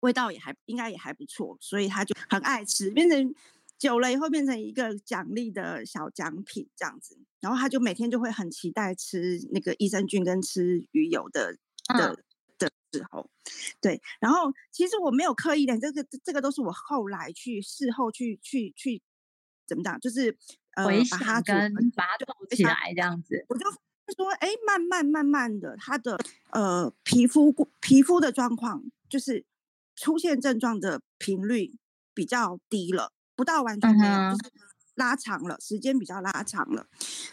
[0.00, 3.34] 味道也还应该也还不错，所以他就很爱吃，变成
[3.78, 11.56] 久了以后变成一个奖励的小奖品这样子，然后他就每天就会很期待吃那个益生菌跟吃鱼油的
[11.88, 12.16] 的
[12.58, 13.28] 的时候，
[13.80, 19.02] 对，然后其实我没有刻意的，这个这个都是我后来去事后去去去
[19.66, 20.36] 怎么讲，就是。
[20.76, 23.64] 呃，把它跟把它动起来这样子，我就
[24.16, 26.18] 说，哎，慢慢慢慢的，他的
[26.50, 29.44] 呃皮肤皮肤的状况就是
[29.94, 31.76] 出现症状的频率
[32.12, 34.52] 比较低了，不到完全没有，嗯、就是
[34.94, 36.86] 拉长了，时间比较拉长了。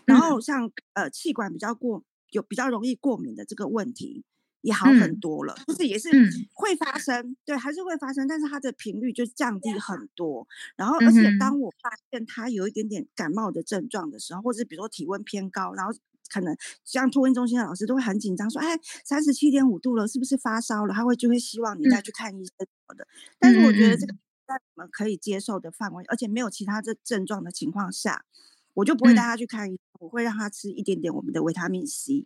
[0.06, 4.24] 然后像呃气管比较过有比较容易过敏的这个问题。
[4.64, 6.08] 也好很多了，嗯、就是也是
[6.54, 10.48] 会发生，嗯、对，还是会发生，但是它的频率就降低很多。
[10.76, 15.92] 然后，而且当我发现他有一点点感冒的症状的时候，或者是比如说体温偏高，然后
[16.32, 23.04] 可能像托婴中心的老师都会很紧张，说：“哎，三十七点五度了，是不是发烧了？”他会就会希望你再去看医生什么的。
[23.04, 23.08] 嗯、
[23.40, 24.14] 但是我觉得这个
[24.54, 28.26] 在我们可以接受的范围，而且没有其他这症状的情况下，
[28.74, 32.26] 我就不会带他去看医生，嗯、我会让他吃一点点我们的维他命 C。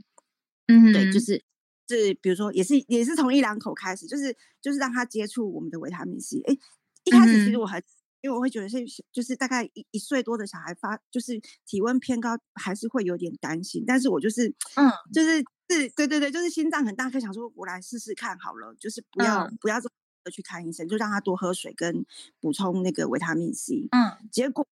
[0.67, 1.43] 嗯，对，就是。
[1.87, 6.41] 是，比如说，也是也是从一两口开始，就是就是让他接触我们的维他命 C。
[6.41, 6.57] 哎，
[7.03, 7.83] 一开始其实我还、嗯、
[8.21, 13.83] 因为我会觉得是就是大概一一岁多的小孩发就是体温偏高，还是会有点担心。
[13.85, 15.37] 但是我就是嗯，就是
[15.69, 19.93] 是，对对对，就是心脏很大，可以想说我来试试看好了，就是不要、嗯、不要这么
[20.31, 22.05] 去看医生，就让他多喝水跟
[22.39, 23.87] 补充那个维他命 C。
[23.91, 24.67] 嗯，结果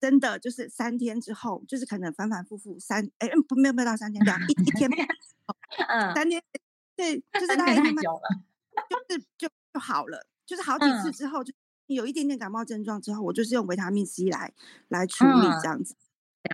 [0.00, 4.90] 真的就是三天之后，就是可能反反复复三哎不没有没有到三天两一一天。
[5.88, 6.42] 嗯，三天，
[6.96, 8.20] 对， 就是他慢慢，就。
[9.10, 11.52] 是就就好了，就是好几次之后，就
[11.86, 14.52] 有一点点感冒症状之后，我就是用维他命 C 来
[14.86, 15.96] 来处理这样子，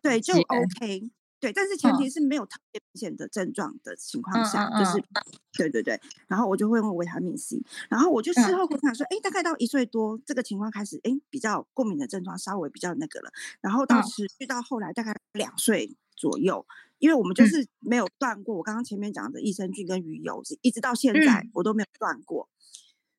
[0.03, 1.11] 对，就 OK，
[1.44, 5.04] 对，但是前提是没有特别明显的症状的情况下，就是，
[5.52, 13.30] 对对对，然后我就会用维他命 C，然后我就事后会看说，哎，大概到一岁多这个情况开始，哎，比较过敏的症状稍微比较那个了，
[13.61, 16.64] 然后到持续到后来大概两岁左右。
[16.98, 22.48] 因为我们就是没有断过，我刚刚前面讲的益生菌跟鱼油，一直到现在我都没有断过。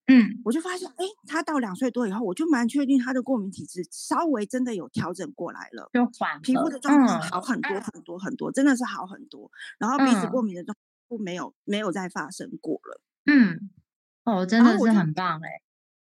[0.08, 9.52] 嗯，我就发现，哎，他到两岁多以后，我就蛮确定他的过敏体质稍微真的有调整过来了，就缓，皮肤的状况好很多很多很多，真的是好很多。
[9.78, 10.76] 然后鼻子过敏的状
[11.08, 13.02] 况没有没有再发生过了。
[13.26, 13.70] 嗯，
[14.24, 15.62] 哦，真的是很棒哎。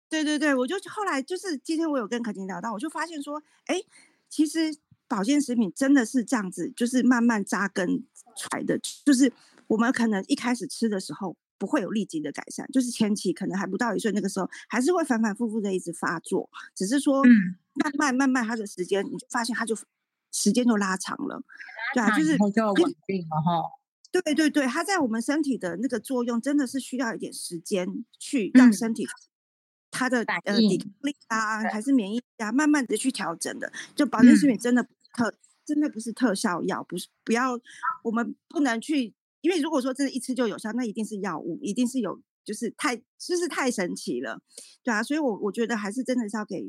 [0.08, 3.80] 对对对，我就后来就是今天我有跟可婷聊到，我就发现说，哎，
[4.28, 4.76] 其实。
[5.06, 7.86] 保健食品真的是这样子，就是慢慢扎根
[8.36, 8.76] 出来的。
[9.04, 9.30] 就是
[9.66, 16.48] 我们可能一开始吃的时候不会有立即的改善，就是前期可能还不到一岁那个时候，还是会反反复复的一直发作。
[16.74, 17.22] 只是说，
[17.74, 19.76] 慢慢慢慢它的时间，你就发现它就
[20.32, 21.42] 时间就拉长了。
[21.94, 23.70] 对啊，就是就稳定了哈。
[24.10, 29.06] 对对对，它在我们身体的那个作用，真的是需要一点时间去让身体。
[29.96, 33.72] 它的呃抵抗力啊，还是免疫力啊，慢慢的去调整的。
[33.94, 34.82] 就保健食品真的
[35.16, 37.56] 特，嗯、真的不是特效药，不是不要，
[38.02, 44.40] 我们不能去，因为如果说真的一吃就有效，那一定是药物，一定是有，就是太就是太神奇了，
[44.82, 45.02] 对啊。
[45.02, 46.64] 所以我我觉得还是真的是要给，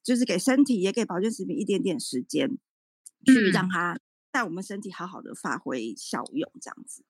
[0.00, 3.98] 就是给身体也给保健食品一点点时间，嗯、去让它
[4.32, 7.04] 在我们身体好好的发挥效用，这样子。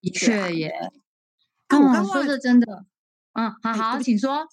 [0.00, 0.90] 的确耶，
[1.68, 2.86] 啊，我刚说的真的。
[3.34, 4.44] 嗯，好好，请说。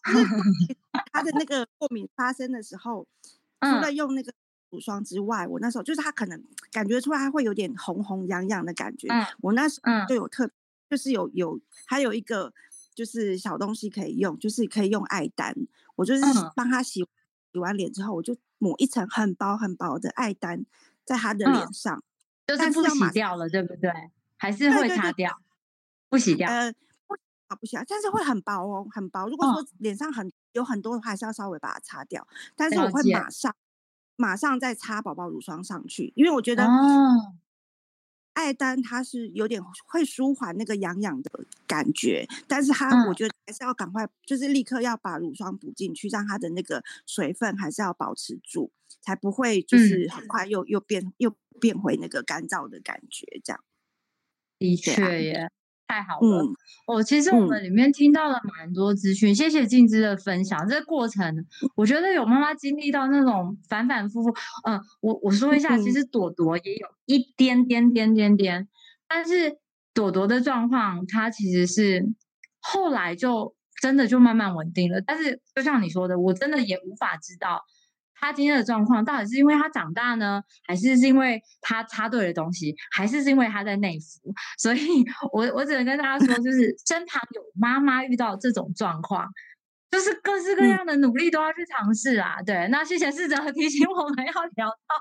[1.12, 3.08] 他的那个过敏发生的时候，
[3.60, 4.32] 除了用那个
[4.78, 6.40] 乳霜之外，我那时候就是它可能
[6.72, 9.08] 感觉出来它会有点红红痒痒的感觉。
[9.10, 10.48] 嗯，我那时候就有特，
[10.88, 12.54] 就是有有还有一个
[12.94, 15.56] 就是小东西可以用，就是可以用艾丹，
[15.96, 16.22] 我就是
[16.56, 17.04] 帮他洗
[17.52, 20.64] 洗完脸之后，我就抹一层很薄很薄的艾丹
[21.04, 22.04] 在他的脸上，
[22.46, 23.92] 就是不洗掉了，对不对？
[24.38, 25.42] 还是会擦掉？
[26.10, 26.48] 不洗掉？
[26.48, 26.72] 呃，
[27.08, 27.16] 不
[27.48, 29.28] 啊不洗啊，但是会很薄哦，很薄。
[29.28, 32.28] 如果说脸上很有很多的话，还是要稍微把它擦掉。
[32.56, 33.56] 但是我会马上。
[34.18, 36.68] 马上再擦宝宝乳霜上去，因为我觉得
[38.34, 53.64] 艾丹它是有点会舒缓那个痒痒的感觉，但是它我觉得还是要赶快，就是立刻要把乳霜补进去，让它的那个水分还是要保持住，才不会就是很快又又变又变回那个干燥的感觉，这样。
[54.60, 55.52] 的确耶。
[55.88, 56.54] 太好了，嗯、
[56.86, 60.68] 哦，其实我们里面听到了蛮多资讯，嗯、谢谢静芝的分享。
[60.68, 61.46] 这个过程，
[61.76, 64.30] 我觉得有妈妈经历到那种反反复复。
[64.66, 68.68] 嗯、呃，我我说一下，其实朵朵也有一点点点点点，
[69.08, 69.58] 但是
[69.94, 72.06] 朵朵的状况，她其实是
[72.60, 75.00] 后来就真的就慢慢稳定了。
[75.00, 77.64] 但是就像你说的，我真的也无法知道。
[78.20, 84.34] 他今天的状况到底是因为他长大呢，还是是因为他插对了东西，还是是因为他在内服？
[84.58, 89.28] 所以我我只能跟大家说，就是身旁有妈妈遇到这种状况，
[89.92, 92.42] 就是各式各样的努力都要去尝试啊。
[92.46, 94.96] 对，那谢谢试着提醒我们要聊到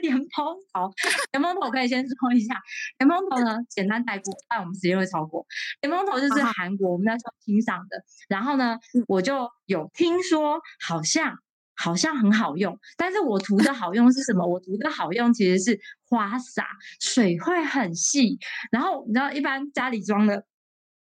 [0.00, 0.90] 莲蓬头。
[1.32, 2.54] 莲蓬头可以先说一下，
[2.98, 5.46] 莲蓬头呢简单带过，但我们时间会超过。
[5.82, 11.38] 莲蓬头就是韩国我们那时候欣赏的，然后呢，我就有听说好像。
[11.76, 14.46] 好像很好用，但是我涂的好用是什么？
[14.46, 16.66] 我涂的好用其实是花洒，
[17.00, 18.38] 水会很细。
[18.70, 20.44] 然后你知道，一般家里装的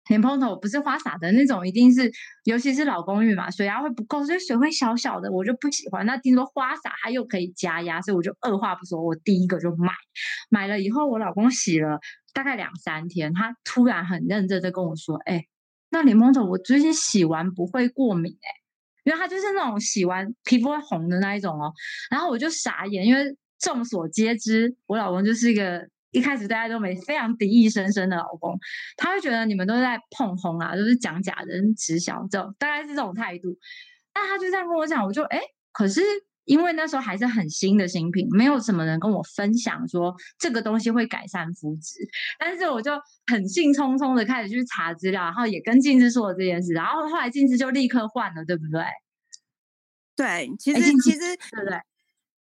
[0.08, 2.12] 莲蓬头不是花洒的那种，一定是，
[2.46, 6.06] 尤其是老公寓嘛，水压会不够，所以水会小小的，我就不喜欢。
[6.06, 9.94] 那听说花洒它又可以加压，所以我就二话不说，我第一个就买。
[10.50, 12.00] 买了以后，我老公洗了
[12.34, 15.46] 大概两三天，他突然很认真的跟我说：“哎，
[15.90, 18.50] 那莲蓬头我最近洗完不会过敏哎。”
[19.04, 21.74] 因为他就是那种洗完皮肤会红的那一种哦，
[22.10, 28.58] 然后我就傻眼，因为众所皆知，我老公就是一个一开始大家都没非常敌意深深的老公，
[28.98, 33.58] 他会觉得你们都在捧红啊，都是讲假人直销这种，大概是这种态度。
[34.14, 35.40] 但他就这样跟我讲，我就哎，
[35.72, 36.02] 可是。
[36.45, 41.99] 因为那时候还是很新的新品，没有什么人跟我分享说这个东西会改善肤质，
[42.39, 42.91] 但是我就
[43.27, 48.84] 很兴冲冲的开始去查资料，然后也跟静之说了这件事，然后后来静之就立刻换了，对不对？
[50.15, 51.77] 对，其实其实对不对？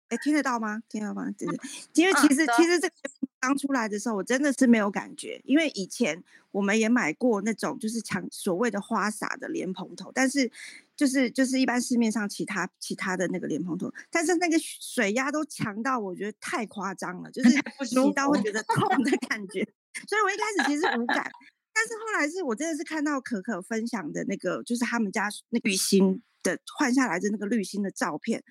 [0.10, 0.80] 哎，听得到吗？
[0.88, 1.26] 听得到吗？
[1.38, 1.60] 对对，
[1.96, 2.96] 因为其实其实这个
[3.40, 10.52] 刚出来的时候，我真的是没有感觉，因为以前我们也买过那种就是强所谓的花洒的莲蓬头，但是。
[10.98, 17.52] 就是就是一般市面上其他其他的那个莲蓬头，但是那个水压都强到我觉得太夸张了，就 是
[17.86, 19.64] 洗到会觉得痛的感觉。
[20.08, 21.30] 所以我一开始其实无感，
[21.72, 28.44] 但是后来是我真的是看到可可分享的那个，就是他们家那个滤芯的换下来的那个滤芯的照片。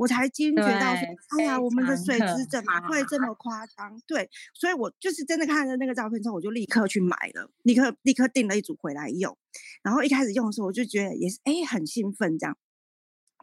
[0.00, 1.04] 我才惊觉到说，
[1.38, 4.00] 哎呀，我们的水质怎么会这么夸张？
[4.06, 9.36] 对，所以我就是真的看了那个照片之后，我就立刻去买了，立刻立刻订了一组回来用。
[9.82, 12.56] 然后一开始用的时候，我就觉得也是哎很兴奋这样。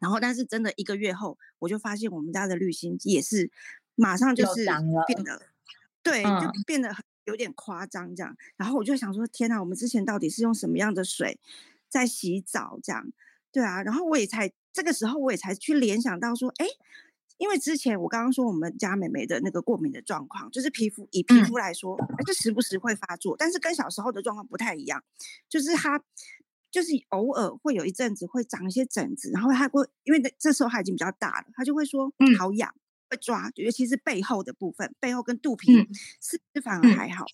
[0.01, 3.51] 然后但是真的一个月后，我就发现我们家的滤芯也是
[3.93, 4.65] 马上就是
[5.05, 5.39] 变得，
[6.01, 8.35] 对，就变得很有点夸张这样。
[8.55, 11.39] 然后我就想说，天哪，我们之前到底是用什么样的水
[11.87, 13.11] 在洗澡这样？
[13.51, 14.51] 对啊，然后我也才。
[14.77, 16.67] 这个时候我也才去联想到说，哎，
[17.39, 25.03] 因为之前我刚刚说我们家妹妹的那个过敏的状况，就是皮肤以皮肤来说，还是时不时会发作，但是跟小时候的状况不太一样，
[25.49, 25.99] 就是她
[26.69, 32.35] 就是偶尔会有一阵子会长一些疹子，然后她会因为这时候她已经比较大了，她就会说嗯。
[32.37, 32.71] 好痒，
[33.09, 35.73] 会抓，尤其是背后的部分，背后跟肚皮
[36.21, 37.25] 是反而还好，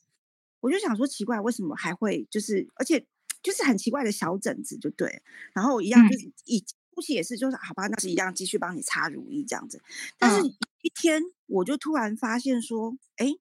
[0.62, 3.06] 我就想说奇怪，为什么还会就是而且
[3.42, 5.22] 就是很奇怪的小疹子就对，
[5.54, 6.64] 然后一样就是一。
[6.94, 9.82] 呼吸也是，就是好吧，那是一样，继续帮你擦乳液这样子。
[10.18, 10.48] 但是
[10.82, 13.40] 一天，我就突然发现说，哎、嗯，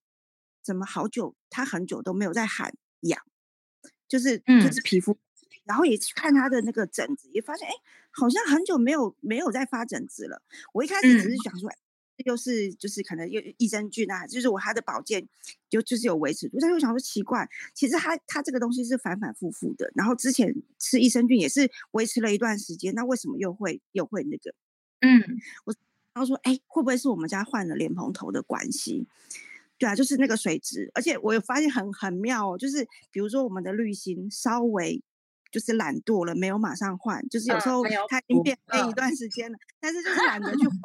[0.62, 3.20] 怎么好久，他很久都没有在喊痒，
[4.08, 5.18] 就是就是皮肤，嗯、
[5.64, 7.72] 然后也去看他的那个疹子，也发现哎，
[8.10, 10.42] 好像很久没有没有在发疹子了。
[10.72, 11.68] 我一开始只是想说。
[11.70, 11.76] 嗯
[12.24, 15.26] 又是就是可能又益生菌啊，就是我他的保健
[15.68, 24.54] 就就是有维持住，但是我想说奇怪，其实他他这个东西是反反复复的，然后之前吃益生菌也是维持了一段时间，那为什么又会又会那个？
[25.00, 25.20] 嗯，
[25.64, 25.74] 我
[26.14, 29.06] 然后说哎，会不会是我们家换了莲蓬头的关系？
[29.78, 35.02] 对啊，就是那个水质，而且我有发现很很妙哦，就是比如说我们的滤芯稍微
[35.50, 40.78] 就是懒惰了，没有马上换，就是有时候它已经变黑一段时间了，但是就是懒得去换。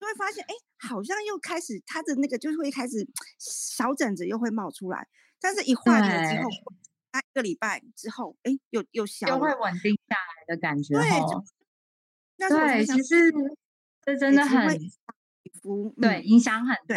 [0.00, 0.54] 就会发现，哎，
[0.88, 3.06] 好像又开始他的那个就是会开始
[3.38, 5.08] 小疹子又会冒出来，
[5.40, 10.94] 但是一换了之后，一个礼拜之后，哎，又又消了，就会稳定下来的感觉。
[10.94, 11.02] 对，
[12.36, 13.32] 那对，其实
[14.02, 14.68] 这真的很
[16.00, 16.96] 对，影响很大。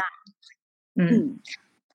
[0.96, 1.40] 嗯，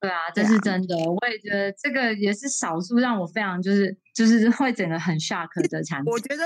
[0.01, 0.97] 对啊，这是真的。
[0.97, 6.11] 我也觉得这个也是少数让我非常就是就是会整个很 shock 的产品。
[6.11, 6.43] 我觉得。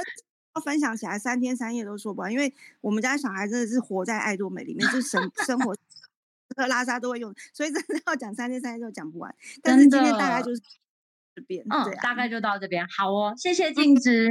[0.53, 5.75] 要分享起来三天三夜都说不完，因为我们家小孩真的是活在爱多美里面，就是生生活
[6.55, 9.33] 喝拉撒都会用，所以真的要讲三天三夜都讲不完。
[9.61, 10.61] 但是今天大概就是
[11.35, 12.85] 这边，嗯，大概就到这边。
[12.87, 14.29] 好哦，谢谢静芝。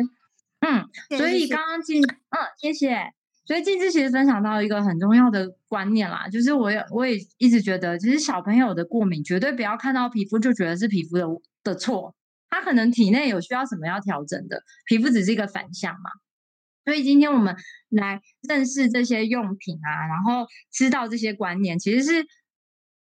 [0.60, 3.14] 嗯，所以刚刚静，嗯，谢谢。
[3.46, 11.26] 所以静芝其实分享到一个很重要的观念啦，就是我也我也一直觉得，其实小朋友的过敏绝对不要看到皮肤就觉得是皮肤的
[11.64, 12.14] 的错。
[12.50, 16.10] 他可能体内有需要什么要调整的，皮肤只是一个反向嘛。
[16.84, 17.54] 所以今天我们
[17.90, 22.26] 来认识这些用品啊，然后知道这些观念，其实是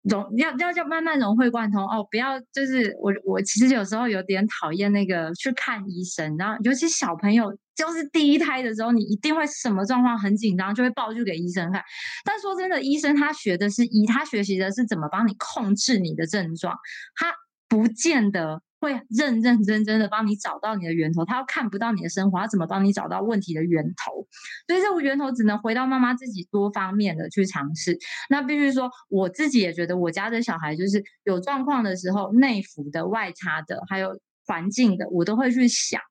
[0.04, 2.08] 融要要要慢慢融会贯通哦。
[2.10, 11.84] 不要就是我我其实有时候有点讨厌那个去看医生，然后尤其小朋友就是第一胎的时候，你一定会什么状况很紧张，就会抱去给医生看。
[12.24, 16.78] 但说真的，医生他学的是医，他学习的是怎么帮你控制你的症状，
[17.16, 17.34] 他
[17.68, 18.62] 不见得。
[18.84, 24.28] 会认认真真的帮你找到你的源头，他又看不到你的生活，他怎么帮你找到问题的源头？
[24.68, 27.98] 所以这个源头只能回到妈妈自己多方面的去尝试。
[28.30, 36.02] 那必须说，我自己也觉得我家的小孩就是有状况的时候，内服的、外擦的，还有环境的，我都会去想。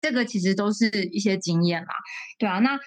[0.00, 1.92] 这个其实都是一些经验啦，
[2.38, 2.60] 对啊。
[2.60, 2.78] 那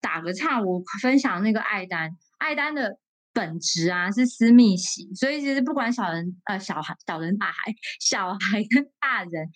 [0.00, 3.01] 打个岔，我分享那个爱丹，爱丹的。
[3.32, 9.50] 本质啊是私密洗，所以其实不管小人呃小孩、小人大孩、 小孩跟大人，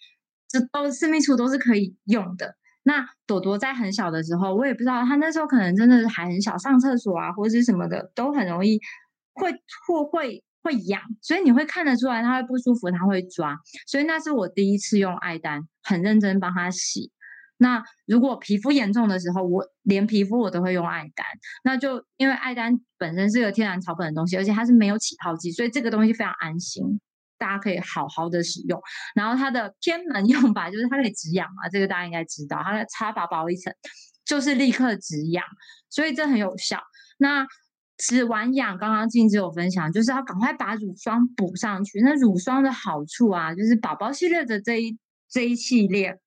[0.49, 2.57] 这都私密处都是可以用的。
[2.85, 8.81] 那朵朵在很小的时候，我也不知道她那时候可能真的还很小，上厕所啊或者是什么的都很容易
[9.35, 9.53] 会
[9.87, 13.59] 或会会痒，所以你会看得出来她会不舒服，她会抓。
[13.87, 17.11] 所以那是我第一次用爱丹，很认真帮她洗。
[17.59, 21.27] 那如果皮肤严重的时候，我连皮肤我都会用艾丹。
[21.65, 27.01] 那就因为艾丹本身是个天然草本的东西，而且它是没有起泡剂，所以这个东西非常安心，
[27.39, 28.79] 大家可以好好的使用。
[29.15, 33.73] 然后它的偏门用法就是它可以止痒嘛，这个大家应该知道，它的擦薄薄一层
[34.25, 35.43] 就是立刻止痒，
[35.89, 36.79] 所以这很有效。
[37.17, 37.47] 那
[37.97, 42.01] 止完痒，刚刚静芝有分享，就是要赶快把乳霜补上去。
[42.03, 44.99] 那乳霜的好处啊，就是宝宝系列的这一
[45.31, 46.19] 这一系列。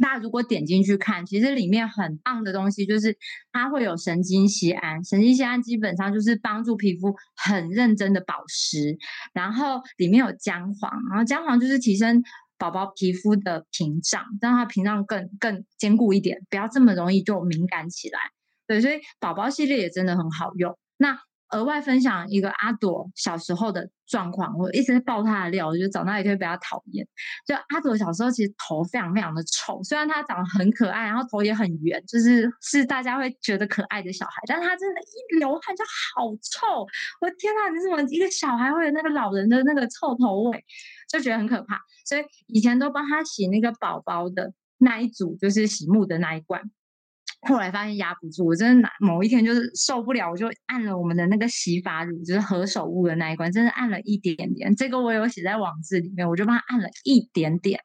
[0.00, 3.16] 大家如果点进去看，其实里面很棒的东西就是
[3.52, 8.96] 它会有神经酰胺，神经酰胺基本上就是帮助皮肤很认真的保湿，
[9.34, 12.22] 然后里面有姜黄，然后姜黄就是提升
[12.56, 18.18] 宝宝皮肤的屏障，让它屏障更更坚固一点，不要这么容易就敏感起来。
[18.66, 20.78] 对，所以宝宝系列也真的很好用。
[20.96, 21.18] 那
[21.52, 27.06] 额外分享一个阿朵小时候的状况，我一直在爆他的料，我觉得长大也可以被他讨厌。
[27.46, 36.86] 就阿朵小时候其实头非常非常的臭，虽然他长得很可爱，然后头也很圆，就是是大家会觉得可爱的小孩，但是他真的，一流汗就好臭。
[37.20, 40.64] 我天哪，你怎么一个小孩会有那个老人的那个臭头味，
[41.08, 41.80] 就觉得很可怕。
[42.04, 46.62] 所以以前都帮他洗那个宝宝的那一组，就是洗沐的那一罐。
[47.48, 54.74] 后来发现压不住，我真的某一天就是受不了，我就按了我们的那个洗发乳，就是何首乌的那一罐，真的按了一点点。
[54.76, 57.80] 这个我有写在网志里面，我就帮他按了一点点，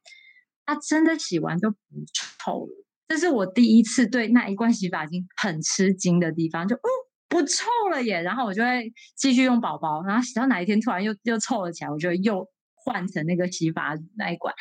[0.64, 1.78] 他真的洗完就不
[2.14, 2.86] 臭了。
[3.08, 6.89] 这是我第一次对那一罐洗发精很吃惊的地方，就哦
[7.28, 8.22] 不臭了耶。
[8.22, 14.53] 然后我就会继续用宝宝，然后洗到哪一天突然又又臭了起来，我就又换成那个洗发乳那一罐，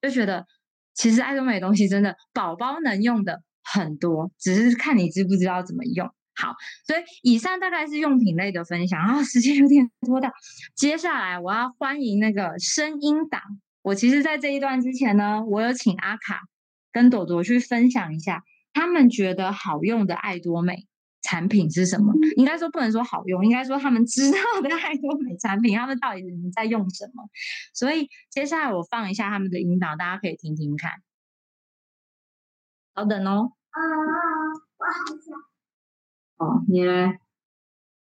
[0.00, 0.44] 就觉得
[0.94, 3.40] 其实爱多美东西真的宝宝能用的。
[3.62, 6.10] 很多，只是看你知不知道怎么用。
[6.34, 6.54] 好，
[6.86, 8.98] 所以以上大概是用品类的分享。
[9.00, 10.30] 然后时间有点拖到，
[10.74, 13.40] 接下来我要欢迎那个声音党。
[13.82, 16.40] 我其实，在这一段之前呢，我有请阿卡
[16.92, 18.42] 跟朵朵去分享一下，
[18.72, 20.86] 他们觉得好用的爱多美
[21.20, 22.14] 产品是什么？
[22.36, 26.22] 应该说不能说好用，应该说他们知道的爱多美产品，他们到底
[26.54, 27.28] 在用什么？
[27.74, 30.92] 所以接下来我放一下他们的音档，大家可以听听看。
[32.94, 33.52] 稍等哦。
[33.70, 33.80] 啊，
[34.78, 35.38] 我好想。
[36.36, 37.18] 哦，你嘞？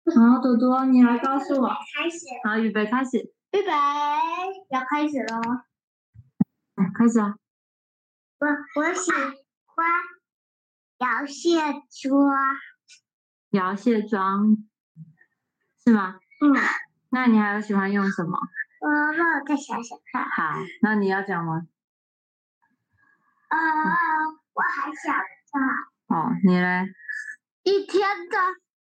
[0.05, 1.67] 好，朵朵，你来告诉我。
[1.67, 2.25] 开始。
[2.43, 3.19] 好，预备开始。
[3.51, 3.69] 预备，
[4.69, 5.39] 要开始喽。
[6.75, 7.35] 来，开始啊。
[8.39, 8.47] 我
[8.81, 9.85] 我喜欢
[10.97, 11.59] 摇卸
[11.89, 12.35] 妆。
[13.51, 14.57] 摇卸妆
[15.83, 16.15] 是吗？
[16.41, 16.55] 嗯。
[17.09, 18.39] 那你还有喜欢用什么？
[18.79, 20.23] 我让我再想想看。
[20.23, 21.67] 好，那你要讲吗？
[23.49, 23.57] 啊、
[24.53, 25.59] 我还想啊，
[26.07, 26.85] 哦，你嘞？
[27.63, 28.37] 一天的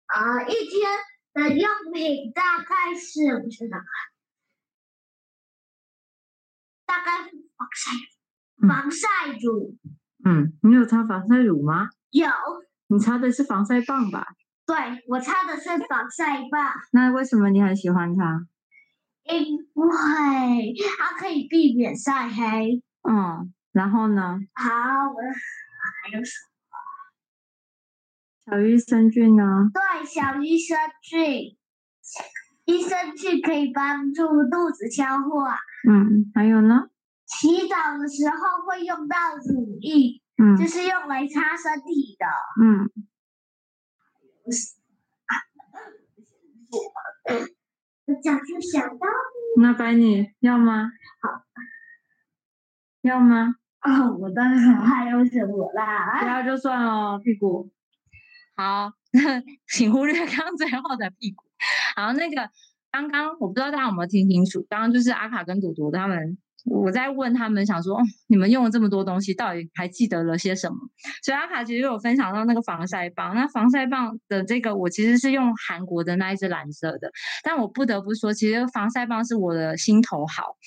[0.05, 0.89] 啊、呃，一天
[1.34, 3.78] 的用品大概是我知道，
[6.86, 7.91] 大概是防晒
[8.68, 9.08] 防晒
[9.41, 9.78] 乳。
[10.26, 11.89] 嗯，你有擦防晒乳吗？
[12.12, 12.28] 有。
[12.89, 14.26] 你擦的是防晒棒吧？
[14.66, 14.76] 对，
[15.08, 16.74] 我擦的是防晒棒。
[16.91, 18.47] 那为什么你很喜欢它？
[19.24, 22.82] 因为它可以避免晒黑。
[23.03, 24.39] 嗯，然后呢？
[24.55, 24.71] 好，
[25.13, 26.34] 我还有什
[28.47, 28.57] 么？
[28.57, 29.69] 小益生菌呢？
[29.71, 31.55] 对，小益生菌，
[32.65, 35.59] 益生菌可以帮助肚子消化。
[35.88, 36.89] 嗯，还有呢？
[37.28, 42.25] 洗澡的时候会用到乳液，嗯，就是用来擦身体的。
[42.59, 42.89] 嗯。
[48.05, 49.05] 我早就想到，
[49.57, 50.89] 那白你要吗？
[51.21, 51.43] 好，
[53.01, 53.57] 要吗？
[53.84, 56.19] 哦， 我当然还有什么啦？
[56.21, 57.71] 不要就算了，屁股。
[58.55, 58.91] 好，
[59.69, 61.43] 请忽略刚刚最后的屁股。
[61.95, 62.49] 好，那个
[62.91, 66.38] 刚刚我不知道大家有没有听清楚，刚刚就是阿卡跟朵朵他们。
[66.69, 70.75] 我在问他们，想说，哦，你们用了这么多东西，到底还记得了些什么？
[71.23, 77.09] 所以阿卡其实有分享到那个防晒棒，那防晒棒的这个我其实是用韩国的那一支蓝色的，
[77.41, 80.57] 但我不得不说，其实防晒棒是我的心头好，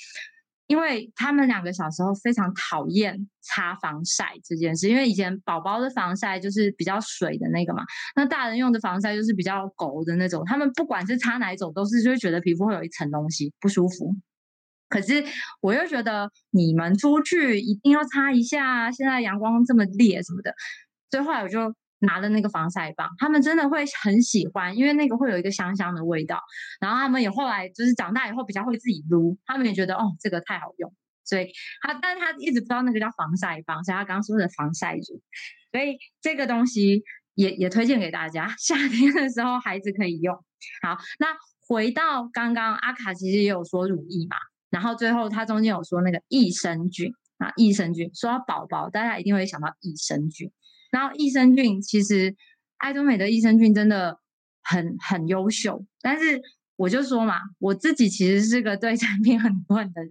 [0.70, 7.82] 因为他们两个小时候非常讨厌擦防晒这件事，因为以前宝宝的防晒就是比较水的那个嘛，
[8.14, 14.14] 那大人用的防晒就是比较勾的那种，他们不管是擦哪一种，都是就会觉得皮肤会有一层东西不舒服。
[14.88, 15.24] 可是
[15.60, 20.54] 我又觉得你们出去一定要擦一下，现在阳光这么烈什么的，
[21.10, 26.42] 所以后来我就拿了那个防晒棒，他们真的会很喜欢，因为那个会有一个香香的味道。
[26.80, 30.92] 然后他们也后来就是长大以后比较会自己撸，他们也觉得哦这个太好用，
[31.24, 35.22] 所以他但是他一直不知道那个叫防晒棒，所以他刚刚说的防晒乳，
[35.72, 37.02] 所以这个东西
[37.34, 40.34] 也也推荐给大家，夏天的时候孩子可以用。
[40.82, 41.28] 好，那
[41.66, 44.36] 回到刚刚阿卡其实也有说乳液嘛。
[44.70, 50.52] 然后最后，他中间有说那个益生菌啊，益生菌说到宝宝，大家一定会想到益生菌。
[50.90, 52.34] 然后益生菌其实
[52.78, 54.18] 爱多美的益生菌真的
[54.62, 56.40] 很很优秀，但是
[56.76, 60.10] 我就说嘛，我自己其实是个对产品 很乱的人，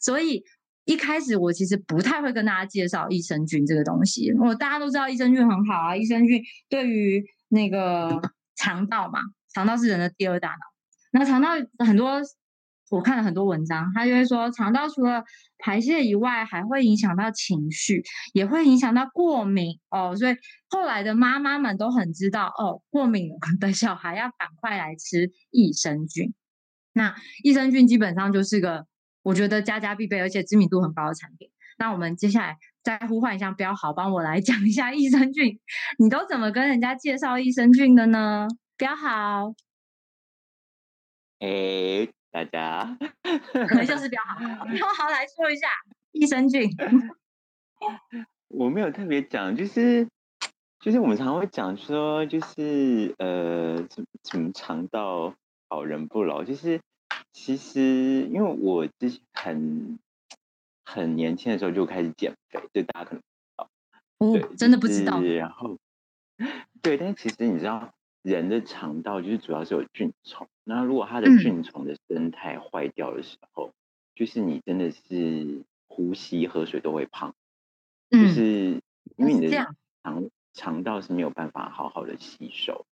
[0.00, 0.42] 所以
[0.84, 4.32] 一开始我其实不太会跟大家介绍益生菌这个东西。
[4.34, 8.20] 我大家都知道益生菌很好啊，益生菌对于那个
[8.56, 9.20] 肠道嘛，
[9.54, 10.56] 肠道是人的第二大脑，
[11.12, 11.50] 那肠道
[11.84, 12.20] 很多。
[12.94, 15.24] 我看了很多文章，他就会说，肠道除了
[15.58, 20.14] 排泄以外，还会影响到情绪，也会影响到过敏哦。
[20.16, 20.36] 所以
[20.68, 23.30] 后来的妈妈们都很知道哦，过敏
[23.60, 26.32] 的小孩要赶快来吃益生菌。
[26.92, 28.86] 那益生菌基本上就是个
[29.22, 31.50] 我觉得家家必备，而且知名度很高的产品。
[31.76, 35.58] 那我们接下来再呼唤一下标豪，帮我来讲一下益生菌。
[35.98, 38.46] 你都怎么跟人家介绍益生菌的呢？
[38.76, 39.54] 标豪，
[41.40, 42.08] 诶。
[42.34, 42.98] 大家，
[43.68, 45.68] 可能就是比较好，标 好来说一下
[46.10, 46.68] 益生菌。
[48.48, 50.08] 我没有特别讲，就是
[50.80, 55.32] 就是我们常常会讲说，就是呃，什什么肠道
[55.68, 56.80] 好人不老，就是
[57.32, 59.98] 其实因为我之前很
[60.84, 63.22] 很年轻的时候就开始减肥，这大家可能
[64.18, 65.20] 不知道，哦，对真的不知道。
[65.22, 65.78] 然后，
[66.82, 67.94] 对，但是其实你知道。
[68.24, 73.74] 人的肠道就是主要是有菌虫，那如果它的菌虫的生态坏掉的时候，嗯、
[74.14, 77.34] 就是你真的是呼吸、喝水都会胖，
[78.10, 78.82] 嗯、就是
[79.16, 79.50] 因为你的
[80.02, 82.86] 肠肠道是没有办法好好的吸收。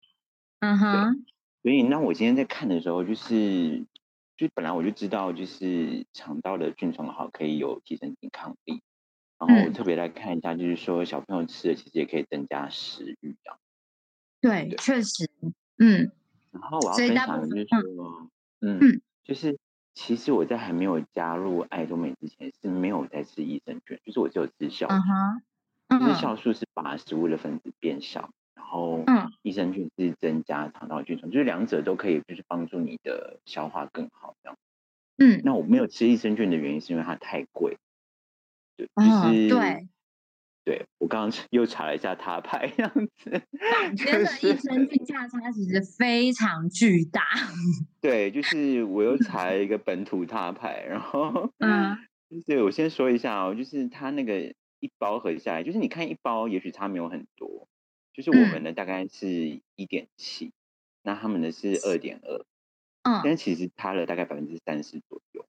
[0.60, 1.24] 嗯哼，
[1.62, 3.86] 所以那我今天在看的时候，就是
[4.36, 8.82] 就本来我就知道，就是肠道的菌虫好可以有提升抵抗力，
[9.38, 13.58] 然后我特别来看一下，就是说小朋友吃的其实也可以增加食欲这样。
[14.42, 15.30] 对，对确实，
[15.78, 16.12] 嗯。
[16.52, 18.30] 然后我要分享的就是说，
[18.60, 19.58] 嗯，嗯，就是
[19.94, 25.42] 其实我在还没有加入爱多美之前是没有在吃益生菌，就是我只有吃酵素，
[25.88, 29.04] 嗯、就是酵素是把食物的分子变小，然后
[29.42, 34.58] 益生菌是增加肠道菌丛，就是两者都可以，就是帮助你的消化更好这样。
[35.18, 37.78] 嗯，那我没有吃益生菌的原因是因为它太贵，
[38.76, 39.88] 对，就是、嗯、对。
[40.64, 42.88] 对，我刚刚 又查了一下他牌样
[43.18, 43.42] 子，
[43.72, 47.24] 坊间的益生菌价差其实非常巨大。
[48.00, 51.98] 对，就是我又查了一个本土他牌，然后嗯，
[52.46, 57.66] 对， 我先说一下哦，就是他那个一包合下来，就是你看一包也许差没有很多，
[58.12, 60.52] 就是我们的大概是一点七，
[61.02, 62.44] 那他们的是二点二，
[63.02, 65.44] 嗯，但其实差了大概百分之三十左右，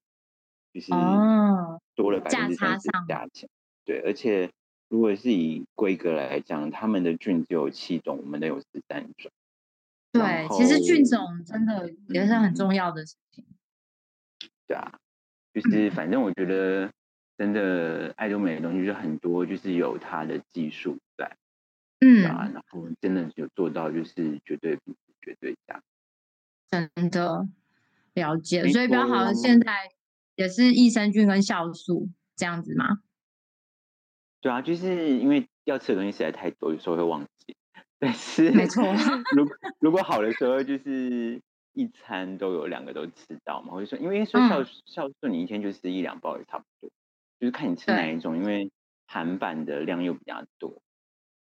[0.72, 3.48] 就是嗯，多了百分之三十的价钱，
[3.84, 4.50] 对，而且。
[4.88, 9.30] 如果是以规格来讲，他们的菌只有七种，我们的有十三种，
[10.12, 13.44] 对，其实菌种真的也是很重要的事情。
[13.44, 14.98] 嗯、对啊，
[15.52, 16.92] 就是反正我觉得
[17.36, 21.36] 真的爱多美的东西就很多，就是有它的技术在，
[22.00, 24.78] 嗯啊，然后真的有做到就是绝对
[25.20, 25.82] 绝对价，
[26.70, 27.48] 真的
[28.12, 28.68] 了解。
[28.68, 29.90] 所以比较好的现在
[30.36, 33.00] 也是益生菌跟酵素这样子吗？
[34.44, 37.56] 对啊，就是因为要吃的东西实在太多，有时候会忘记。
[37.98, 38.84] 但是，没错。
[39.34, 41.40] 如果如果好的时候，就是
[41.72, 43.70] 一餐都有两个都吃到嘛。
[43.72, 46.90] 我就说，因为说酵酵素，你一天就吃一两包也差不多。
[47.40, 48.70] 就是看你吃哪一种，因为
[49.06, 50.82] 韩版的量又比较多。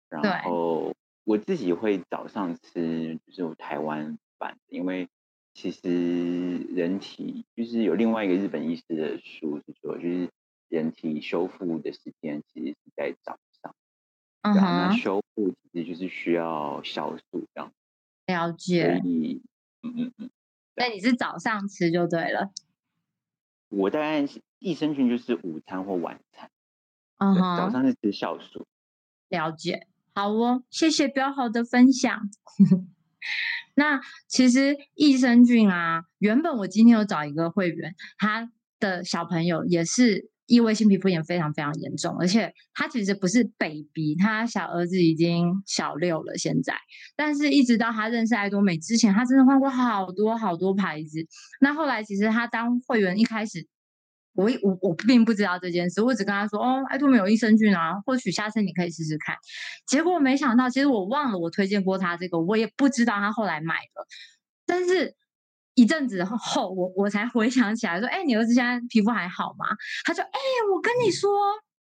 [0.08, 0.96] 然后
[1.26, 5.10] 我自己会早上吃，就是台湾版，因为
[5.54, 10.30] 其实人体就是有另外一个日本医师的书是说，就是
[10.78, 13.76] 人体修复的时间其实是在早上。
[14.42, 14.62] 嗯哼。
[14.62, 15.54] 那修复。
[15.72, 17.74] 其实就是需要酵素这样，
[18.28, 19.02] 了解。
[19.04, 19.42] 嗯
[19.82, 20.30] 嗯嗯，
[20.76, 22.52] 那你是早上吃就对了。
[23.70, 24.24] 我大概
[24.60, 26.52] 益生菌就是午餐或晚餐。
[27.18, 28.68] 嗯哼，早上是吃酵素。
[29.30, 32.30] 了解，好哦，谢谢标好的分享。
[33.74, 40.30] 那其实益生菌啊，原本我今天有找一个会员，他的小朋友也是。
[40.54, 46.76] 异位性皮肤炎非常非常严重，而且他其实不是 baby，他小儿子已经小六了现在，
[47.16, 51.26] 但是一直到他认识爱多美之前，他真的换过好多好多牌子。
[51.60, 53.68] 那后来其实他当会员一开始，
[54.36, 59.36] 我我我并不知道这件事，我只跟他说哦，爱多美有益生菌啊，或许下次你可以试试看。
[59.88, 64.06] 结果没想到，其实我忘了我推荐过他这个，我也不知道他后来买了，
[64.68, 65.16] 但是。
[65.76, 69.66] 一阵子后，我我才回想起来，说：“哎、欸，你儿子现在皮肤还好吗？”
[70.06, 71.30] 他说：“哎、欸，我跟你说，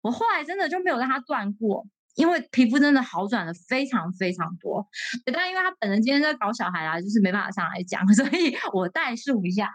[0.01, 1.85] 我后来真的就没有让他断过，
[2.15, 4.87] 因为皮肤真的好转了非常非常多。
[5.33, 9.69] 但因为他本人今天在搞小孩啊，就是没办法上来讲， 所以我代述一下。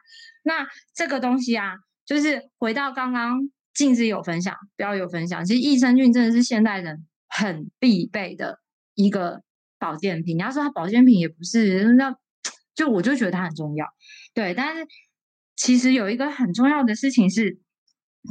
[0.44, 1.74] 那这个东西啊，
[2.06, 5.44] 就是回到刚刚静之有分享，不要有分享。
[5.44, 8.60] 其实益生菌真的是现代人很必备的
[8.94, 9.42] 一个
[9.78, 10.38] 保健品。
[10.38, 12.16] 你要说它保健品也不是，那。
[12.76, 13.86] 就我就觉得它很重要，
[14.34, 14.86] 对，但是
[15.56, 17.58] 其实有一个很重要的事情是，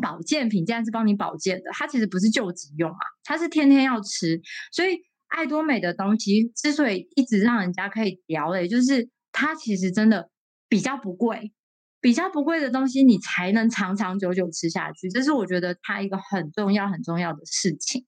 [0.01, 4.39] 保健品既然是帮你保健的，它其实不是救急用啊，它是天天要吃。
[4.71, 10.29] 所以爱多美的东西之所以一直让人家可以聊的，就是它其实真的
[10.69, 11.51] 比较不贵，
[11.99, 18.05] 比较不贵的东西你才能长长久久吃下去，这是我觉得它一个很重要很重要的事情。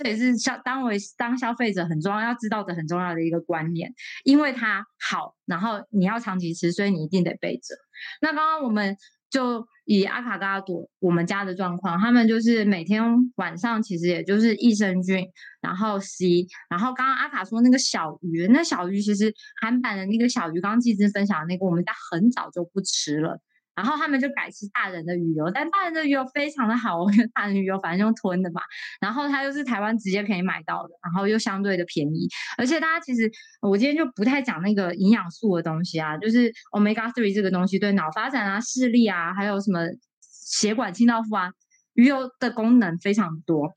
[0.00, 3.92] 这也是消当为当消费者很重要要知道的很重要的一个观念，
[4.22, 7.74] 因为它好，然后你要长期吃，所以你一定得备着。
[8.20, 8.96] 那刚刚我们
[9.28, 13.02] 就以阿卡跟阿朵我们家的状况，他们就是每天
[13.34, 15.26] 晚上其实也就是益生菌，
[15.60, 23.40] 然后 C，然后刚刚阿卡说那个小鱼，那小鱼其实韩版的那个小鱼，刚刚季之分享的那个，我们家很早就不吃了。
[23.78, 28.60] 然后他们就改吃大人的鱼油，但大人的鱼油非常的好， 我觉得大人鱼油反正用吞的嘛，
[29.00, 32.26] 然后它又是台湾直接可以买到的，然后又相对的便宜，
[32.56, 33.30] 而且大家其实
[33.62, 39.86] 我今天就不太讲那个营养素的东西啊，就是 Omega Three 这个东西对脑发展啊、视力啊，还有什么
[40.20, 41.52] 血管清道夫啊，
[41.94, 43.72] 鱼油的功能非常多。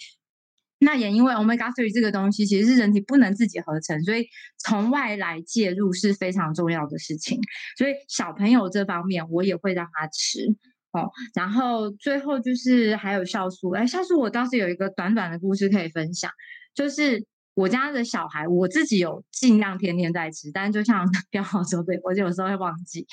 [0.83, 4.27] 那也因为 Omega 3这个东西其实是人体不能自己合成，所以
[4.57, 7.39] 从外来介入是非常重要的事情。
[7.77, 10.47] 所以小朋友这方面我也会让他吃
[10.91, 11.11] 哦。
[11.35, 16.31] 然后最后就是还有酵素，哎，酵素我倒是有一个短短的故事可以分享，
[16.73, 17.23] 就是
[17.53, 23.05] 我家的小孩，我自己有尽量天天在吃，但就像 标好说对，我就有时候会忘记。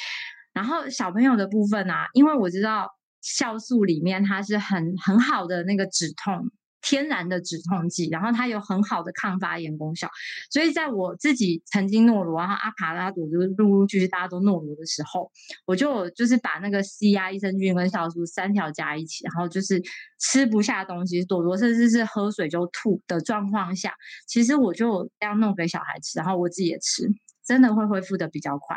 [0.55, 2.89] 然后小朋友的部分啊，因为我知道
[3.23, 6.51] 酵素里面它是很很好的那个止痛。
[6.81, 10.09] 天然的止痛剂，然后它有很好的抗发炎功效，
[10.51, 15.31] 所以在我自己曾经诺罗，然后阿卡拉朵就是陆陆续续大家都诺罗的时候，
[15.67, 19.83] 我就就是把那个 C 啊益生菌跟酵素三条加一起，然后就是
[20.21, 23.93] 吃不下东西，朵朵甚至是喝水就吐的状况下，
[24.27, 27.09] 其实我就这样弄给小孩吃，然后我自己也吃。
[27.49, 28.77] 真的会恢复的比较快，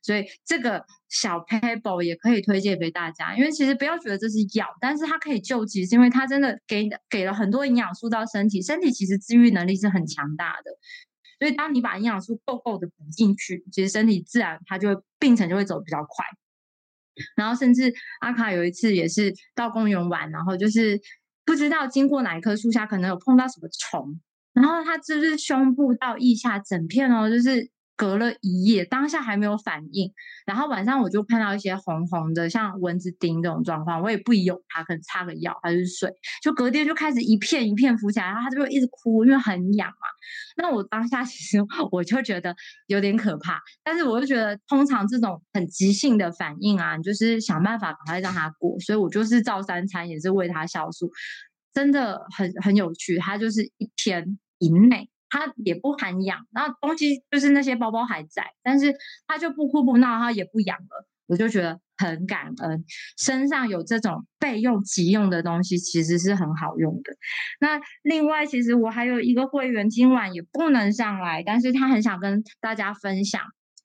[0.00, 3.36] 所以这个小 pebble 也可以推荐给大家。
[3.36, 10.70] 因为其实不要觉得这是药，但是它可以救急，是因为它真的给给了很多营养素到身体，身体其实治愈能力是很强大的。
[11.40, 16.24] 所以当你把营养素够够的补进去，其实身体自然它就会病程就会走比较快。
[17.34, 21.00] 然后甚至阿卡有一次也是到公园玩，然后就是
[21.44, 24.20] 不知道经过哪一棵树下，可能有碰到什么虫，
[24.52, 27.68] 然后它就是胸部到腋下整片哦，就是。
[28.02, 30.12] 隔了一夜，当下还没有反应，
[30.44, 39.94] 然后晚上我就看到一些红红的，像蚊子叮这种状况，我也不疑有它，可能擦个药还是水，就隔天就开始一片一片浮起来，然后他就会一直哭，因为很痒嘛。
[40.56, 41.58] 那我当下其实
[41.92, 42.56] 我就觉得
[42.88, 51.08] 有点可怕，但是我就觉得通常这种很急性的反应啊，你就是想办法赶快让他过，所以我就是照三餐也是喂他酵素，
[51.72, 55.08] 真的很很有趣，他就是一天以内。
[55.32, 58.94] 他也不含氧，然后东西就是那些包包还在，但是
[59.26, 62.84] 他就不哭不闹，他也不痒了，我就觉得很感恩。
[63.16, 67.14] 身上有这种备用急用的东西，其实是很好用的。
[67.60, 73.40] 那另外，其实我还有一个会员，今晚也不能上来，但是他很想跟大家分享，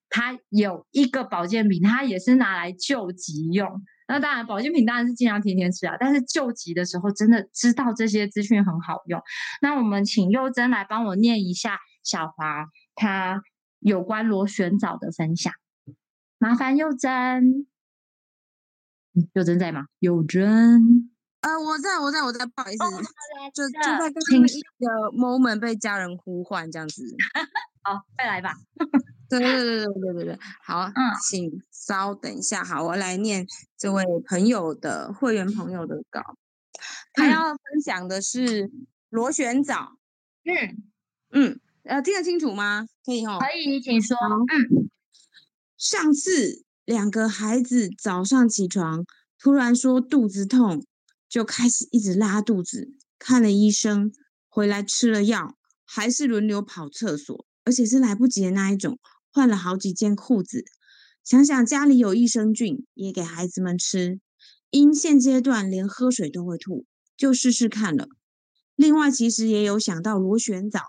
[0.10, 3.86] 他有一个保健品，他也是拿来救急用。
[4.08, 5.96] 那当然，保健品当然是尽量天天吃啊。
[6.00, 9.22] 但是救急的时候，真的知道这些资讯很好用。
[9.62, 13.42] 那我们请幼珍来帮我念一下小华他
[13.80, 15.54] 有关螺旋藻的分享，
[16.38, 17.68] 麻烦幼珍。
[19.34, 19.88] 幼珍在吗？
[20.00, 23.02] 幼珍，呃，我在，我在，我在，不好意思，哦、
[23.52, 27.04] 就就在刚刚一个 moment 被家人呼唤这样子。
[27.88, 28.54] 好，再来吧。
[29.30, 30.94] 对对对对对对对，好，嗯，
[31.30, 36.22] 请稍等一下，好，我来念这位朋友的会员朋友的稿，
[37.14, 38.70] 他要分享的是
[39.10, 39.98] 螺旋藻，
[40.44, 40.84] 嗯
[41.32, 42.86] 嗯，呃，听得清楚吗？
[43.06, 44.90] 可以哦，可以，请说，嗯，
[45.78, 49.06] 上次两个孩子早上起床
[49.40, 50.86] 突然说肚子痛，
[51.30, 54.12] 就开始一直拉肚子，看了医生，
[54.50, 58.98] 回来吃了药，还是轮流跑厕所，而且是来不及的那一种。
[59.30, 60.64] 换了好几件裤子，
[61.22, 64.22] 想想家里有益生菌，也给孩子们吃。
[64.70, 66.86] 因现阶段连喝水都会吐，
[67.18, 68.08] 就试试看了。
[68.78, 70.80] 另外，其实也有想到螺旋藻，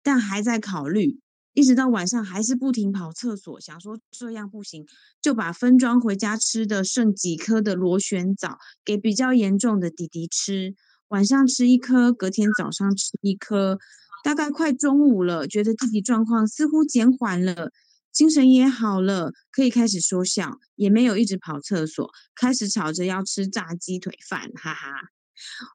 [0.00, 1.18] 但还在考虑。
[1.54, 4.86] 一直到晚上还是不停跑厕所，想说这样不行，
[5.20, 10.76] 就把分装回家吃的剩几颗的螺旋藻给比较严重的弟弟吃。
[11.08, 13.78] 晚上吃一颗，隔天早上吃一颗。
[14.24, 17.70] 大概快中午了，觉得自己状况似乎减缓了。
[18.10, 24.90] 精神也好了，可以开始说笑，也没有一直跑厕所，开始吵着要吃炸鸡腿饭，哈哈。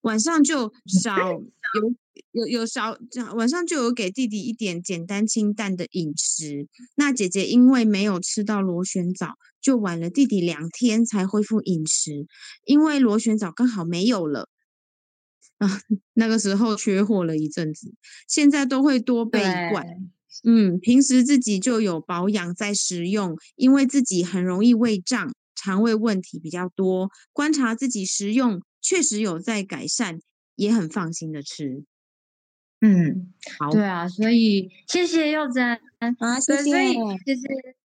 [0.02, 1.16] 晚上就少
[2.34, 2.98] 有有有少，
[3.36, 6.68] 晚上就有给弟弟一点简单清淡的饮食。
[6.96, 12.28] 那姐姐因为没有吃到螺旋藻，就晚了弟弟两天才恢复饮食，
[12.66, 14.50] 因为螺旋藻刚好没有了
[15.64, 15.82] 啊，
[16.14, 17.94] 那个时候缺货了一阵子，
[18.28, 20.12] 现在都会多备一罐。
[20.46, 27.10] 嗯，平时自己就有保养在食用，因为自己很容易胃胀，肠胃问题比较多。
[27.32, 30.20] 观察自己食用，确实有在改善，
[30.56, 31.86] 也很放心的吃。
[32.82, 36.94] 嗯，好，对啊，所以谢谢柚子啊，谢谢，所以
[37.26, 37.42] 其实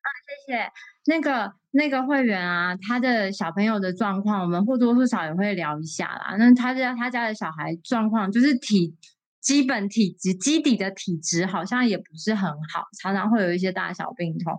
[0.01, 0.71] 啊，谢谢
[1.09, 6.35] 那个那个会员啊，他的小朋友的状况，我们或多或少也会聊一下啦。
[6.37, 8.95] 那他家他家的小孩状况就是体。
[9.41, 14.53] 基本体质基底的体质好像也不是很好，常常会有一些大小病痛，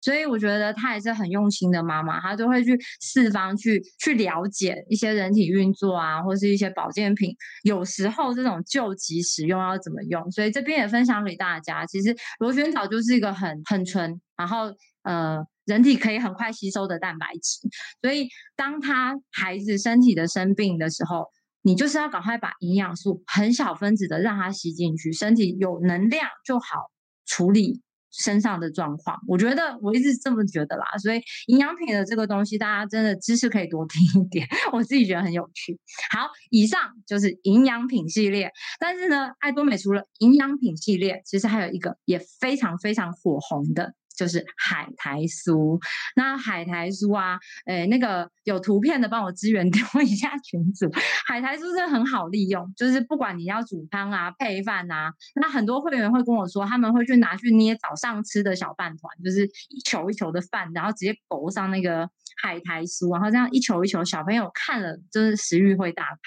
[0.00, 7.30] 所以我觉得她也是很用心的妈妈，她都会去四方去去了解一些人体运作啊，或是一些保健品，
[7.62, 11.86] 有时候这种救急使用要怎么用，所以这边也分享给大家。
[11.86, 14.66] 其实螺旋藻就是一个很很纯，然后
[15.06, 17.66] 呃人体可以很快吸收的蛋白质，
[18.02, 21.24] 所以当他孩子身体的生病的时候。
[21.62, 26.92] 你就是要赶快把营养素很小分子的让它吸进去，身体有能量就好
[27.24, 27.82] 处理
[28.12, 29.18] 身上的状况。
[29.26, 35.76] 我觉得我一直这么觉得啦，所以营养品的这个东西，大家真的知识可以多听一点， 我自己觉得很有趣。
[36.16, 38.48] 好，以上就是营养品系列，
[38.78, 43.92] 但是呢，爱多美除了营养品系列，其实还有一个也非常非常火红的。
[44.16, 45.78] 就是海苔酥，
[46.16, 50.90] 那海苔酥啊，诶，那个有图片的帮我支援 丢一下群组。
[51.26, 62.08] 海苔酥真的很好利用，就是不管你要煮汤啊、配饭啊，那很多会员会跟我说，他们会去拿去捏早上吃的小饭团，就是一球一球的饭，然后直接裹上那个
[62.42, 66.18] 海苔酥，然后这样一球一球，小朋友看了就是食欲会大开。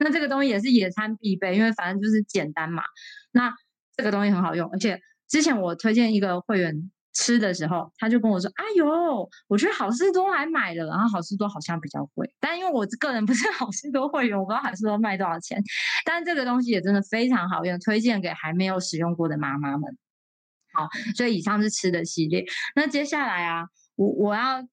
[0.00, 2.82] 那这个东西也是野餐必备，因为反正就是简单嘛。
[3.32, 3.54] 那
[3.96, 6.90] 这个东西很好用，而且之前我推荐一个会员。
[7.12, 15.60] 吃的时候，他就跟我说：“哎呦，我去好市多还买了，然后好市多好像比较贵，但因为我个人不是 好市多会员，我不知道好市多卖多少钱。
[16.04, 19.98] 但这个东西也真的非常好用，推荐给还没有使用过的妈妈们。
[20.72, 22.44] 好，所以以上是吃的系列。
[22.76, 24.64] 那接下来啊，我我要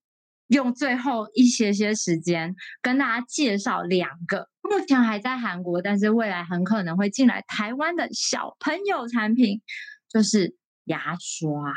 [0.50, 9.60] 用最后一些些时间跟大家介绍两个目前还在韩国，但是未来很可能会进来台湾的小朋友产品，
[10.08, 11.74] 就是牙刷。”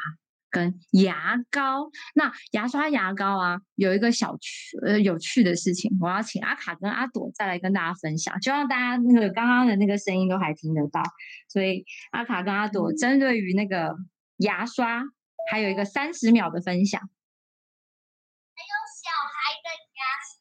[0.51, 1.91] 跟牙膏。
[2.15, 11.03] 那牙刷、牙膏啊，有一个小趣呃有趣的事情，我要请阿卡跟阿朵再来跟大家分享，希望大家那个刚刚的那个声音都还听得到。
[11.49, 13.97] 所以阿卡跟阿朵针对于那个
[14.39, 15.03] 牙刷，
[15.51, 17.01] 还有一个三十秒的分享。
[17.01, 20.39] 还有小孩的牙刷。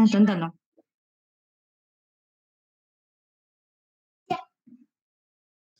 [0.00, 0.54] 嗯，等等哦。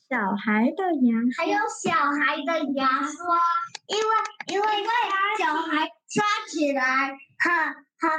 [0.09, 3.37] 小孩的牙，还有小孩的牙刷，
[3.85, 4.03] 因为
[4.47, 4.65] 因为
[5.37, 7.53] 小孩刷起来很
[8.01, 8.09] 很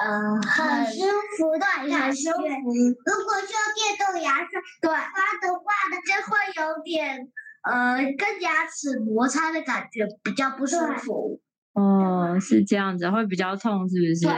[0.00, 1.04] 呃很舒
[1.36, 2.38] 服，对，很舒服。
[2.40, 4.48] 如果是用电动牙刷
[4.80, 4.96] 对刷
[5.42, 7.28] 的话呢，就会有点
[7.68, 11.42] 呃跟牙齿摩擦的感觉，比较不舒服。
[11.74, 14.24] 哦，是这样子，会比较痛，是不是？
[14.24, 14.32] 对。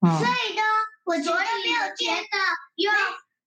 [0.00, 0.62] 哦、所以呢，
[1.04, 2.38] 我觉得没有觉得
[2.76, 2.90] 用。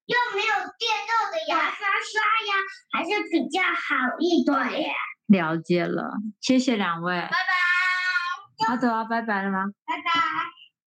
[0.06, 2.54] 又没有电动的牙刷刷呀，
[2.94, 4.94] 还是比较好一点。
[5.28, 8.68] 了解了，谢谢两位，拜拜。
[8.68, 9.66] 好，走啊，拜拜了吗？
[9.86, 10.04] 拜拜。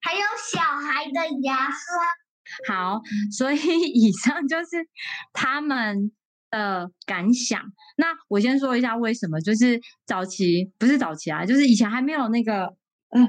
[0.00, 2.74] 还有小孩的牙刷。
[2.74, 4.88] 好，所以以上就是
[5.32, 6.10] 他们
[6.50, 7.60] 的感想。
[7.96, 12.74] 那我先说一下为什么，就是早期不是早期啊，就是以前还没有那个，
[13.14, 13.28] 嗯。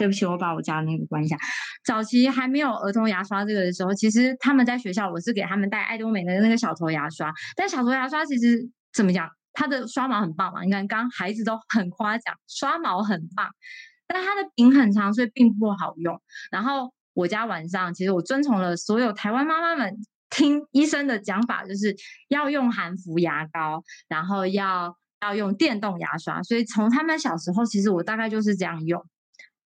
[0.00, 1.36] 对不起，我把我家那个关一下。
[1.84, 7.30] 早期还没有儿童牙刷这个的时候，其实他们在学校，我是给他们带爱多美的那个小头牙刷。
[7.54, 10.62] 但小头牙刷其实怎么讲，它的刷毛很棒嘛。
[10.62, 13.46] 你看，刚孩子都 很夸奖，刷毛很棒，
[14.06, 16.18] 但它的柄很长，所以并不好用。
[16.50, 19.94] 然后我家晚上，其实我遵从了所有台湾妈妈们
[20.30, 21.94] 听医生的讲法，就是
[22.28, 26.42] 要用含氟牙膏，然后要要用电动牙刷。
[26.42, 29.04] 所以从他们小时候，其实我大概就是这样用。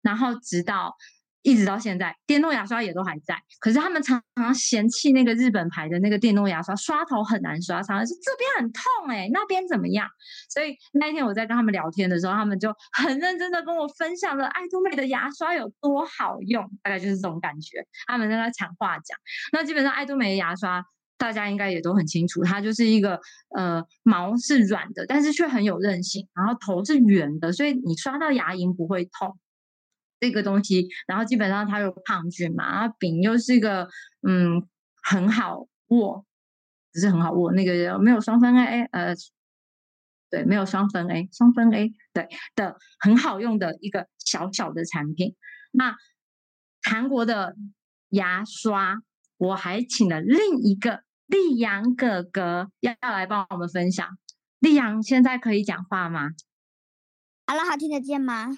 [0.05, 0.95] 然后直到
[1.43, 3.37] 一直到现在，电动牙刷也都还在。
[3.61, 10.09] 可是他们常常嫌弃那个日本牌的那个电动牙刷，刷头很难刷，常常说这边很痛哎、那边怎么样？
[10.49, 17.85] 所以那一天我在跟他们聊天的时候，他们就很认真的跟我分享了爱多美的牙刷有多好用，大概就是这种感觉。
[18.07, 19.19] 他们在那抢话讲。
[19.53, 20.83] 那基本上爱多美的牙刷
[21.19, 23.21] 大家应该也都很清楚，它就是一个
[23.55, 29.39] 呃毛是软的，但是却很有韧性，然后头是圆的，所以你刷到牙龈不会痛。
[30.25, 33.87] 这个东西，然后基本上它有抗菌嘛，然后柄又是一个
[34.27, 34.67] 嗯
[35.03, 36.25] 很好握，
[36.95, 39.15] 只是很好握，那个没有双酚 A 呃，
[40.31, 45.37] 对，没有双酚 A 双酚 A 对的很好用的一个小小的产品。
[45.73, 45.95] 那
[46.83, 47.55] 韩国的
[48.09, 49.03] 牙刷，
[49.37, 54.09] 我还请了另一个立阳哥哥要要来帮我们分享。
[54.59, 56.31] 立阳现在可以讲话吗
[57.47, 58.49] ？Hello，听得见吗？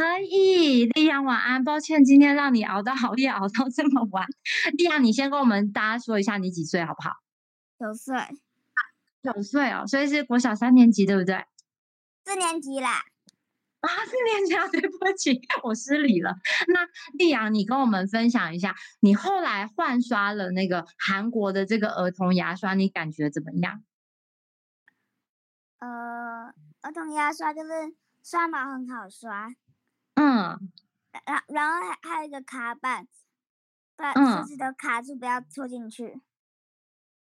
[0.00, 1.62] 可以，丽阳晚安。
[1.62, 4.26] 抱歉，今天让你熬到熬夜，熬到这么晚。
[4.78, 7.16] 丽阳，你先跟我们大家说一下你几岁好不好？
[7.78, 8.16] 九岁。
[9.22, 11.44] 九岁哦，所以是国小三年级对不对？
[12.24, 13.02] 四年级啦。
[13.80, 16.34] 啊，四年级啊，对不起，我失礼了。
[16.68, 16.88] 那
[17.18, 23.82] 丽阳，你跟我们分享一下，你后来换刷了那个韩国的这个儿童牙刷，你感觉怎么样？
[25.80, 27.70] 呃，儿童牙刷就是
[28.24, 29.54] 刷毛很好刷。
[30.14, 30.70] 嗯，
[31.24, 33.06] 然然后还还有一个卡板，
[33.96, 36.20] 把手指头卡住，不要戳进去。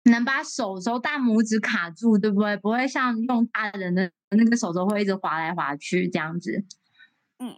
[0.04, 2.56] 能把手手大拇指卡住，对不对？
[2.58, 6.66] 不会像用大人的那个手肘会一直滑来滑去这样子。
[7.40, 7.56] 嗯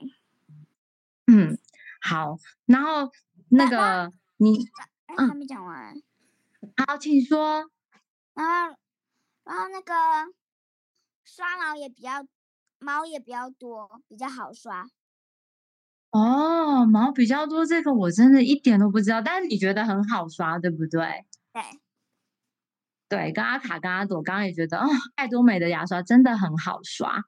[1.27, 1.57] 嗯，
[2.01, 2.38] 好。
[2.65, 3.11] 然后
[3.49, 4.65] 那个你，
[5.05, 5.93] 哎，还没讲完。
[6.75, 7.69] 好，请说。
[8.34, 8.75] 然后，
[9.43, 9.93] 然后那个
[11.23, 12.25] 刷毛也比较
[12.80, 14.89] 毛也比较多，比较好刷。
[16.12, 19.22] 哦，毛比较多，这个我真的一点都不知道。
[19.22, 21.24] 但是你觉得很好刷，对不对？
[21.53, 21.62] 对，
[23.07, 27.26] 对，跟阿卡、跟阿朵刚刚也觉得，哦，爱多美的牙刷真的很好刷。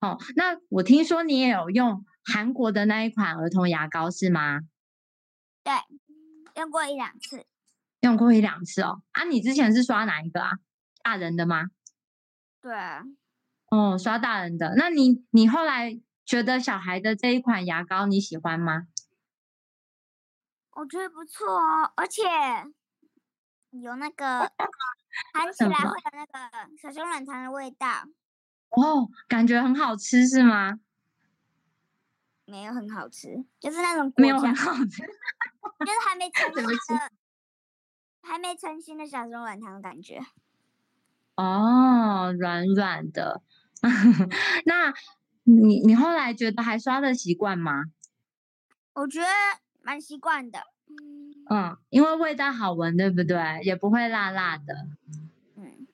[0.00, 4.60] 哦，那我听说你也有用韩国的那一款儿童牙膏是吗？
[5.64, 5.72] 对，
[6.54, 7.44] 用过一两次。
[8.00, 9.02] 用过一两次哦。
[9.10, 10.52] 啊，你之前是刷哪一个啊？
[11.02, 11.64] 大人的吗？
[12.62, 12.72] 对。
[13.70, 14.74] 哦，刷大人的。
[14.76, 16.00] 那你你后来？
[16.30, 18.86] 觉得小孩的这一款牙膏你喜欢吗？
[20.70, 22.22] 我觉得不错哦，而且
[23.70, 24.52] 有那个
[25.34, 28.04] 含起来会有那个小熊软糖的味道。
[28.68, 30.78] 哦，感觉很好吃是吗？
[32.44, 36.64] 没有很好吃，就是那种没有很好吃，就是还没 成型
[36.96, 37.10] 的，
[38.22, 40.20] 还没成型的小熊软糖的感觉。
[41.34, 43.42] 哦，软软的，
[44.64, 44.94] 那。
[45.44, 47.84] 你你后来觉得还刷的习惯吗？
[48.94, 49.26] 我觉得
[49.82, 50.60] 蛮习惯的。
[51.48, 53.60] 嗯，因为味道好闻，对不对？
[53.62, 54.88] 也不会辣辣的。
[55.56, 55.86] 嗯。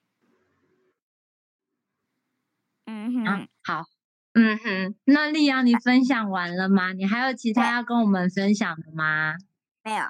[2.85, 3.25] 嗯哼。
[3.25, 3.85] 啊，好，
[4.33, 6.93] 嗯哼，那丽阳，你分享完了吗？
[6.93, 9.35] 你还有其他要跟我们分享的吗？
[9.83, 10.03] 没有，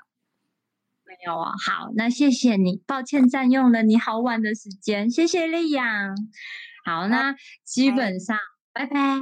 [1.05, 1.53] 没有啊。
[1.65, 6.15] 好，那谢谢你，抱歉占用了你好晚的时间，谢谢丽阳。
[6.83, 8.37] 好，那基本上，
[8.77, 9.19] 拜拜。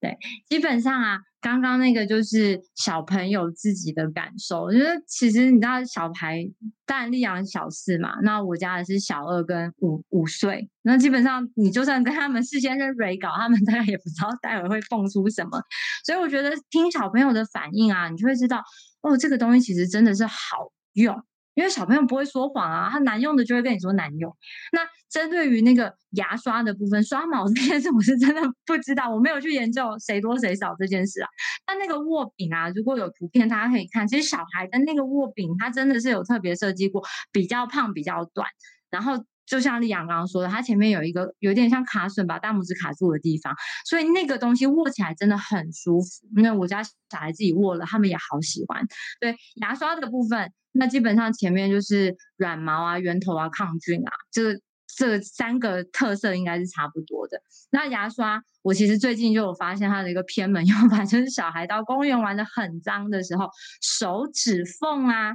[0.00, 0.16] 对，
[0.48, 1.18] 基本上啊。
[1.40, 6.44] 刚刚那个就是小朋友自己的感受，我觉得其实你知道，小孩
[6.84, 15.62] 当然丽阳小四嘛，那我家的是小二跟五五岁，那基本上你就算跟他们事先是蕊稿，他们大概也不知道待会会蹦出什么，
[16.04, 18.60] 所以我觉得听小朋友的反应啊，你就会知道
[19.02, 21.22] 哦，这个东西其实真的是好用。
[21.58, 24.32] 因为小朋友不会说谎啊，他难用的就会跟你说难用。
[24.70, 24.80] 那
[25.10, 31.28] 针对于那个牙刷的部分，刷毛这件事我是真的不知道，我没有去研究谁多谁少这件事啊。
[31.66, 37.02] 但那个握柄啊，如果有图片，大家可以看，其实小孩的那个握柄，它真的是有特别设计过，
[37.32, 38.46] 比较胖，比较短。
[38.88, 43.52] 然后就像丽阳刚刚说的，它前面有一个有点像卡榫，把大拇指卡住的地方，
[43.84, 46.08] 所以那个东西握起来真的很舒服。
[46.36, 48.86] 因为我家小孩自己握了，他们也好喜欢。
[49.20, 50.52] 对，牙刷的部分。
[50.78, 54.54] 那基本上前面就是软毛啊、圆头啊、抗菌啊，这
[54.86, 57.40] 这三个特色应该是差不多的。
[57.70, 63.50] 那牙刷，我其实最近就有发现它的一个偏门用 法，就是小孩到公园玩的很脏的时候，
[63.82, 65.32] 手指缝啊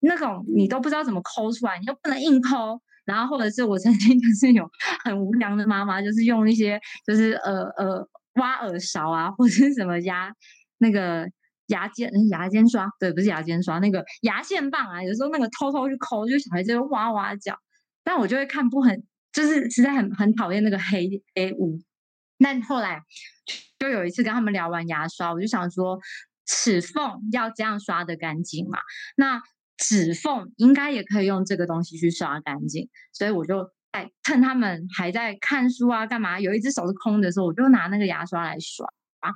[0.00, 2.78] 那种你都不知道怎么抠出来，你又不能硬抠。
[3.06, 4.68] 然后或者是我曾经 就是有
[5.02, 10.30] 很无良的妈妈，就是用一些就是呃呃挖耳勺啊，或者是什么压
[10.76, 11.26] 那个。
[11.68, 17.56] 牙尖，牙尖刷，对，不是牙尖刷，那个牙线棒啊，有时候那个偷偷去抠，就小孩就哇哇叫，
[18.02, 19.02] 但我就会看不很，
[19.32, 21.80] 就是实在很很讨厌那个黑黑污。
[22.38, 23.00] 但后来
[23.78, 25.98] 就有一次跟他们聊完牙刷，我就想说，
[26.46, 28.78] 齿缝要这样刷得干净嘛，
[29.16, 29.40] 那
[29.78, 38.86] 指缝应该也可以用这个东西去刷干净，所以我就在趁他们还在看书啊干嘛，有一只手是空的时候，我就拿那个牙刷来刷
[39.20, 39.32] 啊。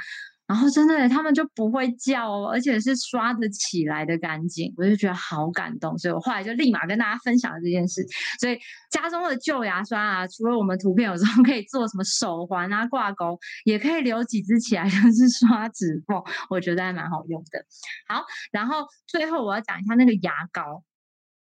[0.48, 8.02] 然后真的，他们就不会叫，而且是刷得起来的干净，我就觉得好感动，所以我后来就立马跟大家分享了这件事。
[8.40, 8.58] 所以
[8.90, 17.62] 家中的旧牙刷啊，除了我们图片有时候可以做什么手环啊、挂钩，也可以留几支起来，就是刷指缝，我觉得还蛮好用的。
[18.08, 20.82] 好，然后最后我要讲一下那个牙膏，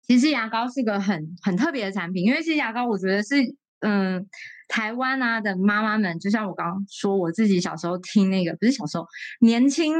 [0.01, 3.35] 其实牙膏是个很很特别的产品，因为其实牙膏我觉得是。
[3.81, 4.27] 嗯，
[4.69, 9.05] 台湾啊的妈妈们，就像我刚刚说，我自己小时候听那个，不是小时候，
[9.41, 9.93] 年轻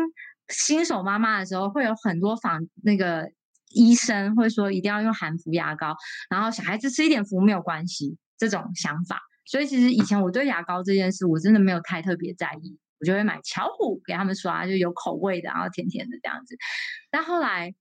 [0.47, 3.29] 新手妈妈的时候，会有很多仿那个
[3.73, 5.97] 医生会说一定要用含氟牙膏，
[6.29, 9.19] 然后小孩子吃一点氟没有关系这种想法。
[9.45, 16.55] 所以其实以前我对牙膏这件事，我真的没有太特别在意，我就会买巧虎给他们刷，就有口味的，然后甜甜的这样子。
[17.11, 17.73] 但后来。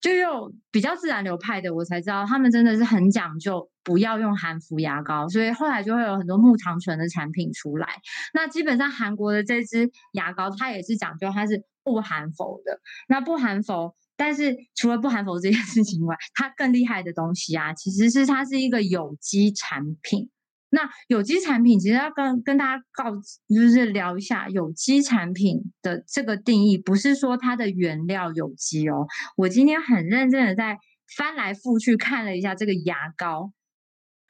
[0.00, 7.88] 就用比较自然流派的，我才知道他们真的是很讲究，不要用含氟牙膏，所以后来就会有很多木糖醇的产品出来。
[8.32, 12.80] 那基本上韩国的这支牙膏，它也是讲究它是不含氟的。
[13.08, 20.30] 那不含氟，但是除了不含氟这件事情外，它更厉害的东西啊，其实是它是一个有机产品。
[20.68, 29.06] 那有机产品其实要跟跟大家告，就是聊一下有机产品的这个定义，不是说它的原料有机哦。
[29.36, 30.78] 我今天很认真的在
[31.16, 33.52] 翻来覆去看了一下这个牙膏，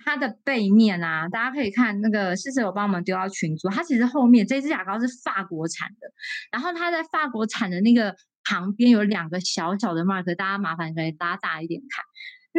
[0.04, 6.12] 它的背面啊，大家可以看那个诗诗有帮我们丢到群组，它其实后面这支牙膏是法国产的，
[6.52, 8.14] 然后它在法国产的那个
[8.44, 12.04] 旁边有两个小小的 mark，大家麻烦可以拉大一点看。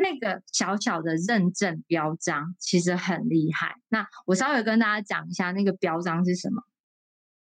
[0.02, 3.76] 那个小小的认证标章其实很厉害。
[3.90, 6.62] 那我稍微跟大家讲一下那个标章是什么，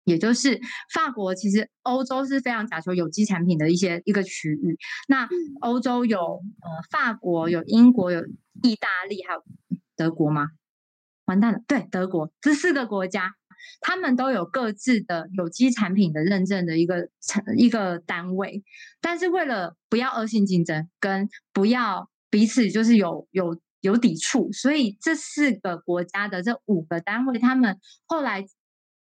[0.05, 0.61] 也就是
[0.93, 4.79] 法国其实欧洲是非常讲求有机产品的一些一个区域。
[5.07, 5.29] 那
[5.61, 8.25] 欧洲有呃法国、有英国、有
[8.63, 9.43] 意大利，还有
[9.97, 10.49] 德国吗？
[11.27, 13.35] 完蛋了，对，德国这四个国家，
[13.81, 17.09] 他们都有各自的有机产品的认证的一个
[17.57, 18.65] 一个单位。
[19.01, 28.47] 但是为了不要恶性竞争，跟不要彼此就是有有有抵触，所以这四个国家的这五个单位，他们后来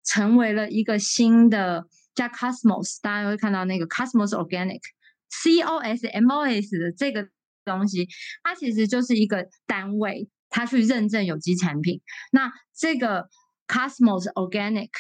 [0.05, 7.29] 成为了一个新的叫 Cosmos，大家会看到那个 Cosmos Organic，C O S M O S 的这个
[7.65, 8.09] 东西，
[8.43, 12.01] 它其实就是一个单位，它去认证有机产品。
[12.33, 13.29] 那这个
[13.67, 14.91] Cosmos Organic，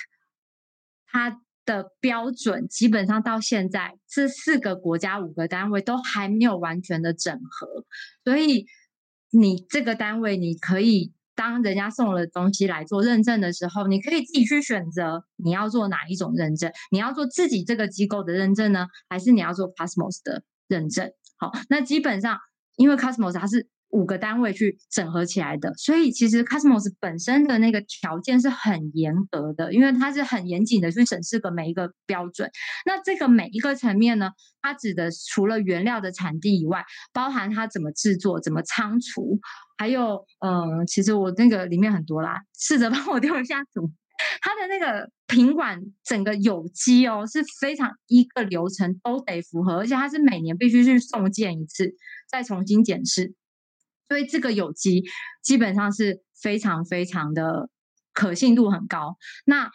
[1.06, 7.84] 它的标准基本上到现在，这四个国家五个单位都还没有完全的整合，
[8.24, 8.66] 所以
[9.30, 21.10] 你这个单位，你可以当人家送了东西来做认证的时候，你可以自己去选择你要做哪一种认证，你要做自己这个机构的认证呢，还是你要做 Cosmos 的认证？
[21.36, 22.38] 好，那基本上
[22.76, 32.50] 因为 Cosmos 它是五个单位去整合起来的，所以其实 Cosmos 本身的那个条件是很严格的，因为它是很严谨的去审视个每一个标准。
[32.84, 34.30] 那这个每一个层面呢，
[34.60, 39.38] 它指的除了原料的产地以外，包含它怎么制作、怎么仓储，
[39.78, 43.92] 还有嗯、其实我那个里面很多啦，试着 帮我丢一下图。
[44.40, 51.94] 它的那个品管整个有机哦，是非常一个流程都得符合，而且它是每年必须去送检一次，
[52.28, 53.34] 再重新检视。
[54.08, 55.04] 所以这个有机
[55.42, 57.68] 基本上是非常非常的
[58.12, 59.16] 可信度很高。
[59.44, 59.70] 那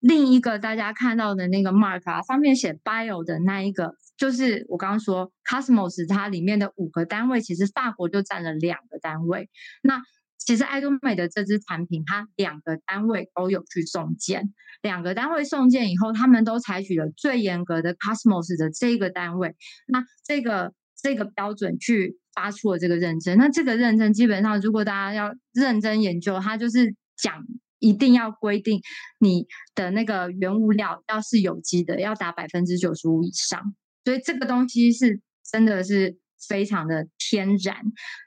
[0.00, 9.48] 另一个大家看到的那个 mark 啊，上面写 bio 的那一个，就是我刚刚说 Cosmos 它里面的五个单位，其实法国就占了两个单位。
[9.82, 10.02] 那
[10.36, 19.56] 其实爱多美的这支产品，它两个单位都有去送检，两个单位送检以后，他们都采取了最严格的 Cosmos 的这个单位，
[19.86, 20.74] 那这个
[21.04, 23.36] 这个标准去发出了这个认证。
[23.36, 27.44] 那这个认证基本上，如果大家要认真研究，它就是讲
[27.78, 28.80] 一定要规定
[29.20, 33.60] 你的那个原物料要是有机的，要达百分之九十五以上。
[34.04, 36.18] 所以这个东西是真的是。
[36.46, 37.74] 非常的天然，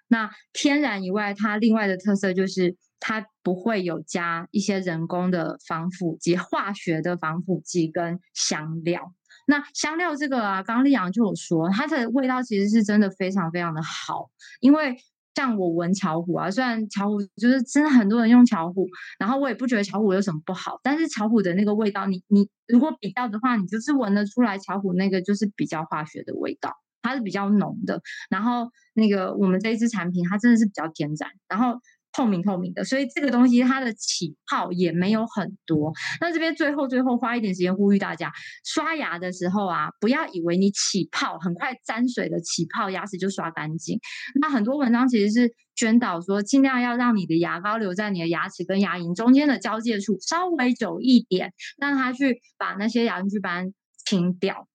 [0.07, 9.13] 那天然以外，它另外的特色就是它不会有加一些人工的防腐剂、化学的防腐剂跟香料。
[9.48, 14.30] 那香料这个啊，刚刚丽阳就有说，它的味道其实是真的非常非常的好。
[14.60, 14.95] 因为
[15.34, 18.88] 像我闻巧虎啊，虽然巧虎就是真的很多人用巧虎，
[19.18, 26.74] 然后我也不觉得巧虎有什么不好，但是巧虎的那个味道，你你如果比较的话，你就是闻得出来巧虎那个就是比较化学的味道。
[27.04, 31.80] 它是比较浓的，然后那个我们这一支产品，它真的是比较天然，然后
[32.18, 35.93] 透明透明的，所以这个东西它的起泡也没有很多。
[36.20, 38.34] 那这边最后最后花一点时间呼吁大家，
[38.65, 43.99] 刷牙的时候啊，不要以为你起泡很快沾水的起泡，牙齿就刷干净。
[44.41, 53.72] 那很多文章其实是宣导说，尽量要让你的牙膏留在你的牙齿跟牙龈中间的交界处稍微久一点，让它去把那些牙菌斑
[54.05, 54.68] 清掉。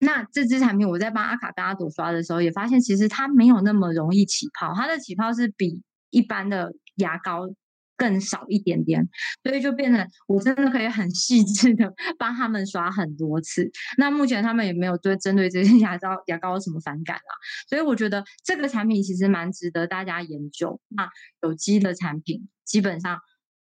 [0.00, 7.48] 那这支产品，我在帮阿卡跟阿朵刷的时候，也发现其实它没有那么容易起泡，它的起泡是比一般的牙膏
[7.96, 9.06] 更少一点点，
[9.42, 13.70] 所以就变成我真的可以很细致的 帮他们刷很多次。
[13.98, 17.32] 那目前他们也没有对针对这些 牙膏牙膏有什么反感啊，
[17.68, 20.80] 所以我觉得这个产品其实蛮值得大家研究。
[20.88, 21.10] 那
[21.42, 23.18] 有机的产品基本上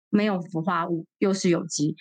[0.09, 1.95] 没有氟化物，又是有机。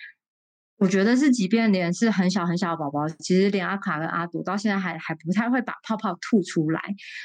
[0.77, 6.81] 我觉得是，即便连是很小很小的宝宝，其实连阿卡跟阿朵到现在还还不太会把泡泡吐出来，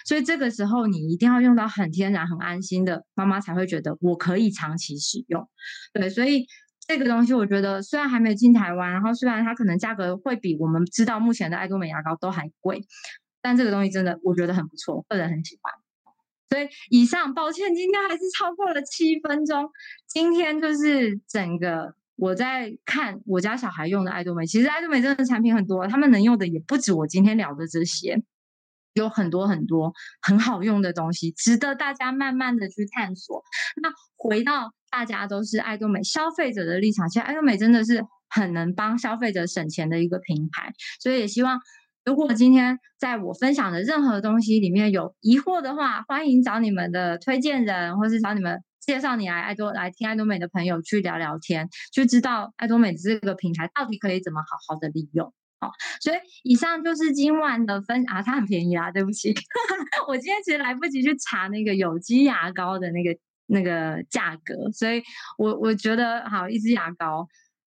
[0.06, 5.48] 所以这个时候你一定要用到很天然、很安心的，妈妈才会觉得我可以长期使用。
[5.92, 6.46] 对，所以
[6.86, 12.86] 这个东西我觉得虽然还没进台湾，然后虽然它可能价格会比我们知道目前的爱多美牙膏都还贵，
[13.42, 15.74] 但这个东西真的我觉得很不错，个人很喜欢。
[16.50, 19.68] 所以以上，抱歉，今天还是超过了七分钟。
[20.06, 21.96] 今天就是整个。
[22.20, 28.22] 我在看我家小孩用的爱多美，其实爱多美真的产品很多，他们能用的也不止我今天聊的这些，
[28.92, 33.42] 有很多很多很好用的东西，值得大家慢慢的去探索。
[33.82, 41.58] 那回到大家都是爱多美消费者的立场，其实爱多美真的是很能帮消费者省钱的一个品牌，所以也希望
[42.04, 48.62] 如果今天在我分享的任何东西里面有疑惑的话，欢迎找你们的推荐人，或是找你们。
[48.90, 55.32] 介绍你来爱多来听爱多美的朋友去聊聊天，就知道爱多美这个平台到底可以怎么好好的利用。
[55.60, 55.70] 好，
[56.00, 59.32] 所以以上就是今晚的分啊，它很便宜啦，对不起，
[60.08, 63.16] 我今天其实来不及去查那个有机牙膏的那个
[63.46, 65.00] 那个价格，所以
[65.38, 67.28] 我我觉得好一支牙膏。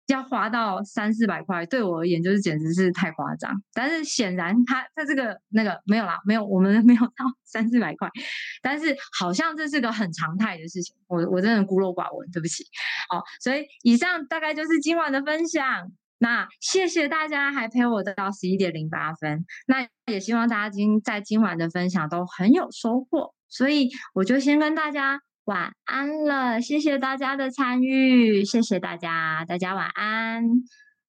[0.07, 3.51] 要花到三四百块，对我而言就是简直是太夸张。
[3.73, 8.09] 但是显然他他这个那个没有啦，没有我们没有到 三四百块。
[8.61, 12.65] 但是好像这是个很常态的事情，我我真的孤陋寡闻，对不起。
[13.09, 15.89] 好，所以以上大概就是今晚的分享。
[16.17, 19.45] 那谢谢大家还陪我到十一点零八分。
[19.67, 23.33] 那也希望大家今在今晚的分享都很有收获。
[23.47, 25.21] 所以我就先跟大家。
[25.45, 30.43] 晚安了，谢谢大家的参与，谢谢大家，大家晚安。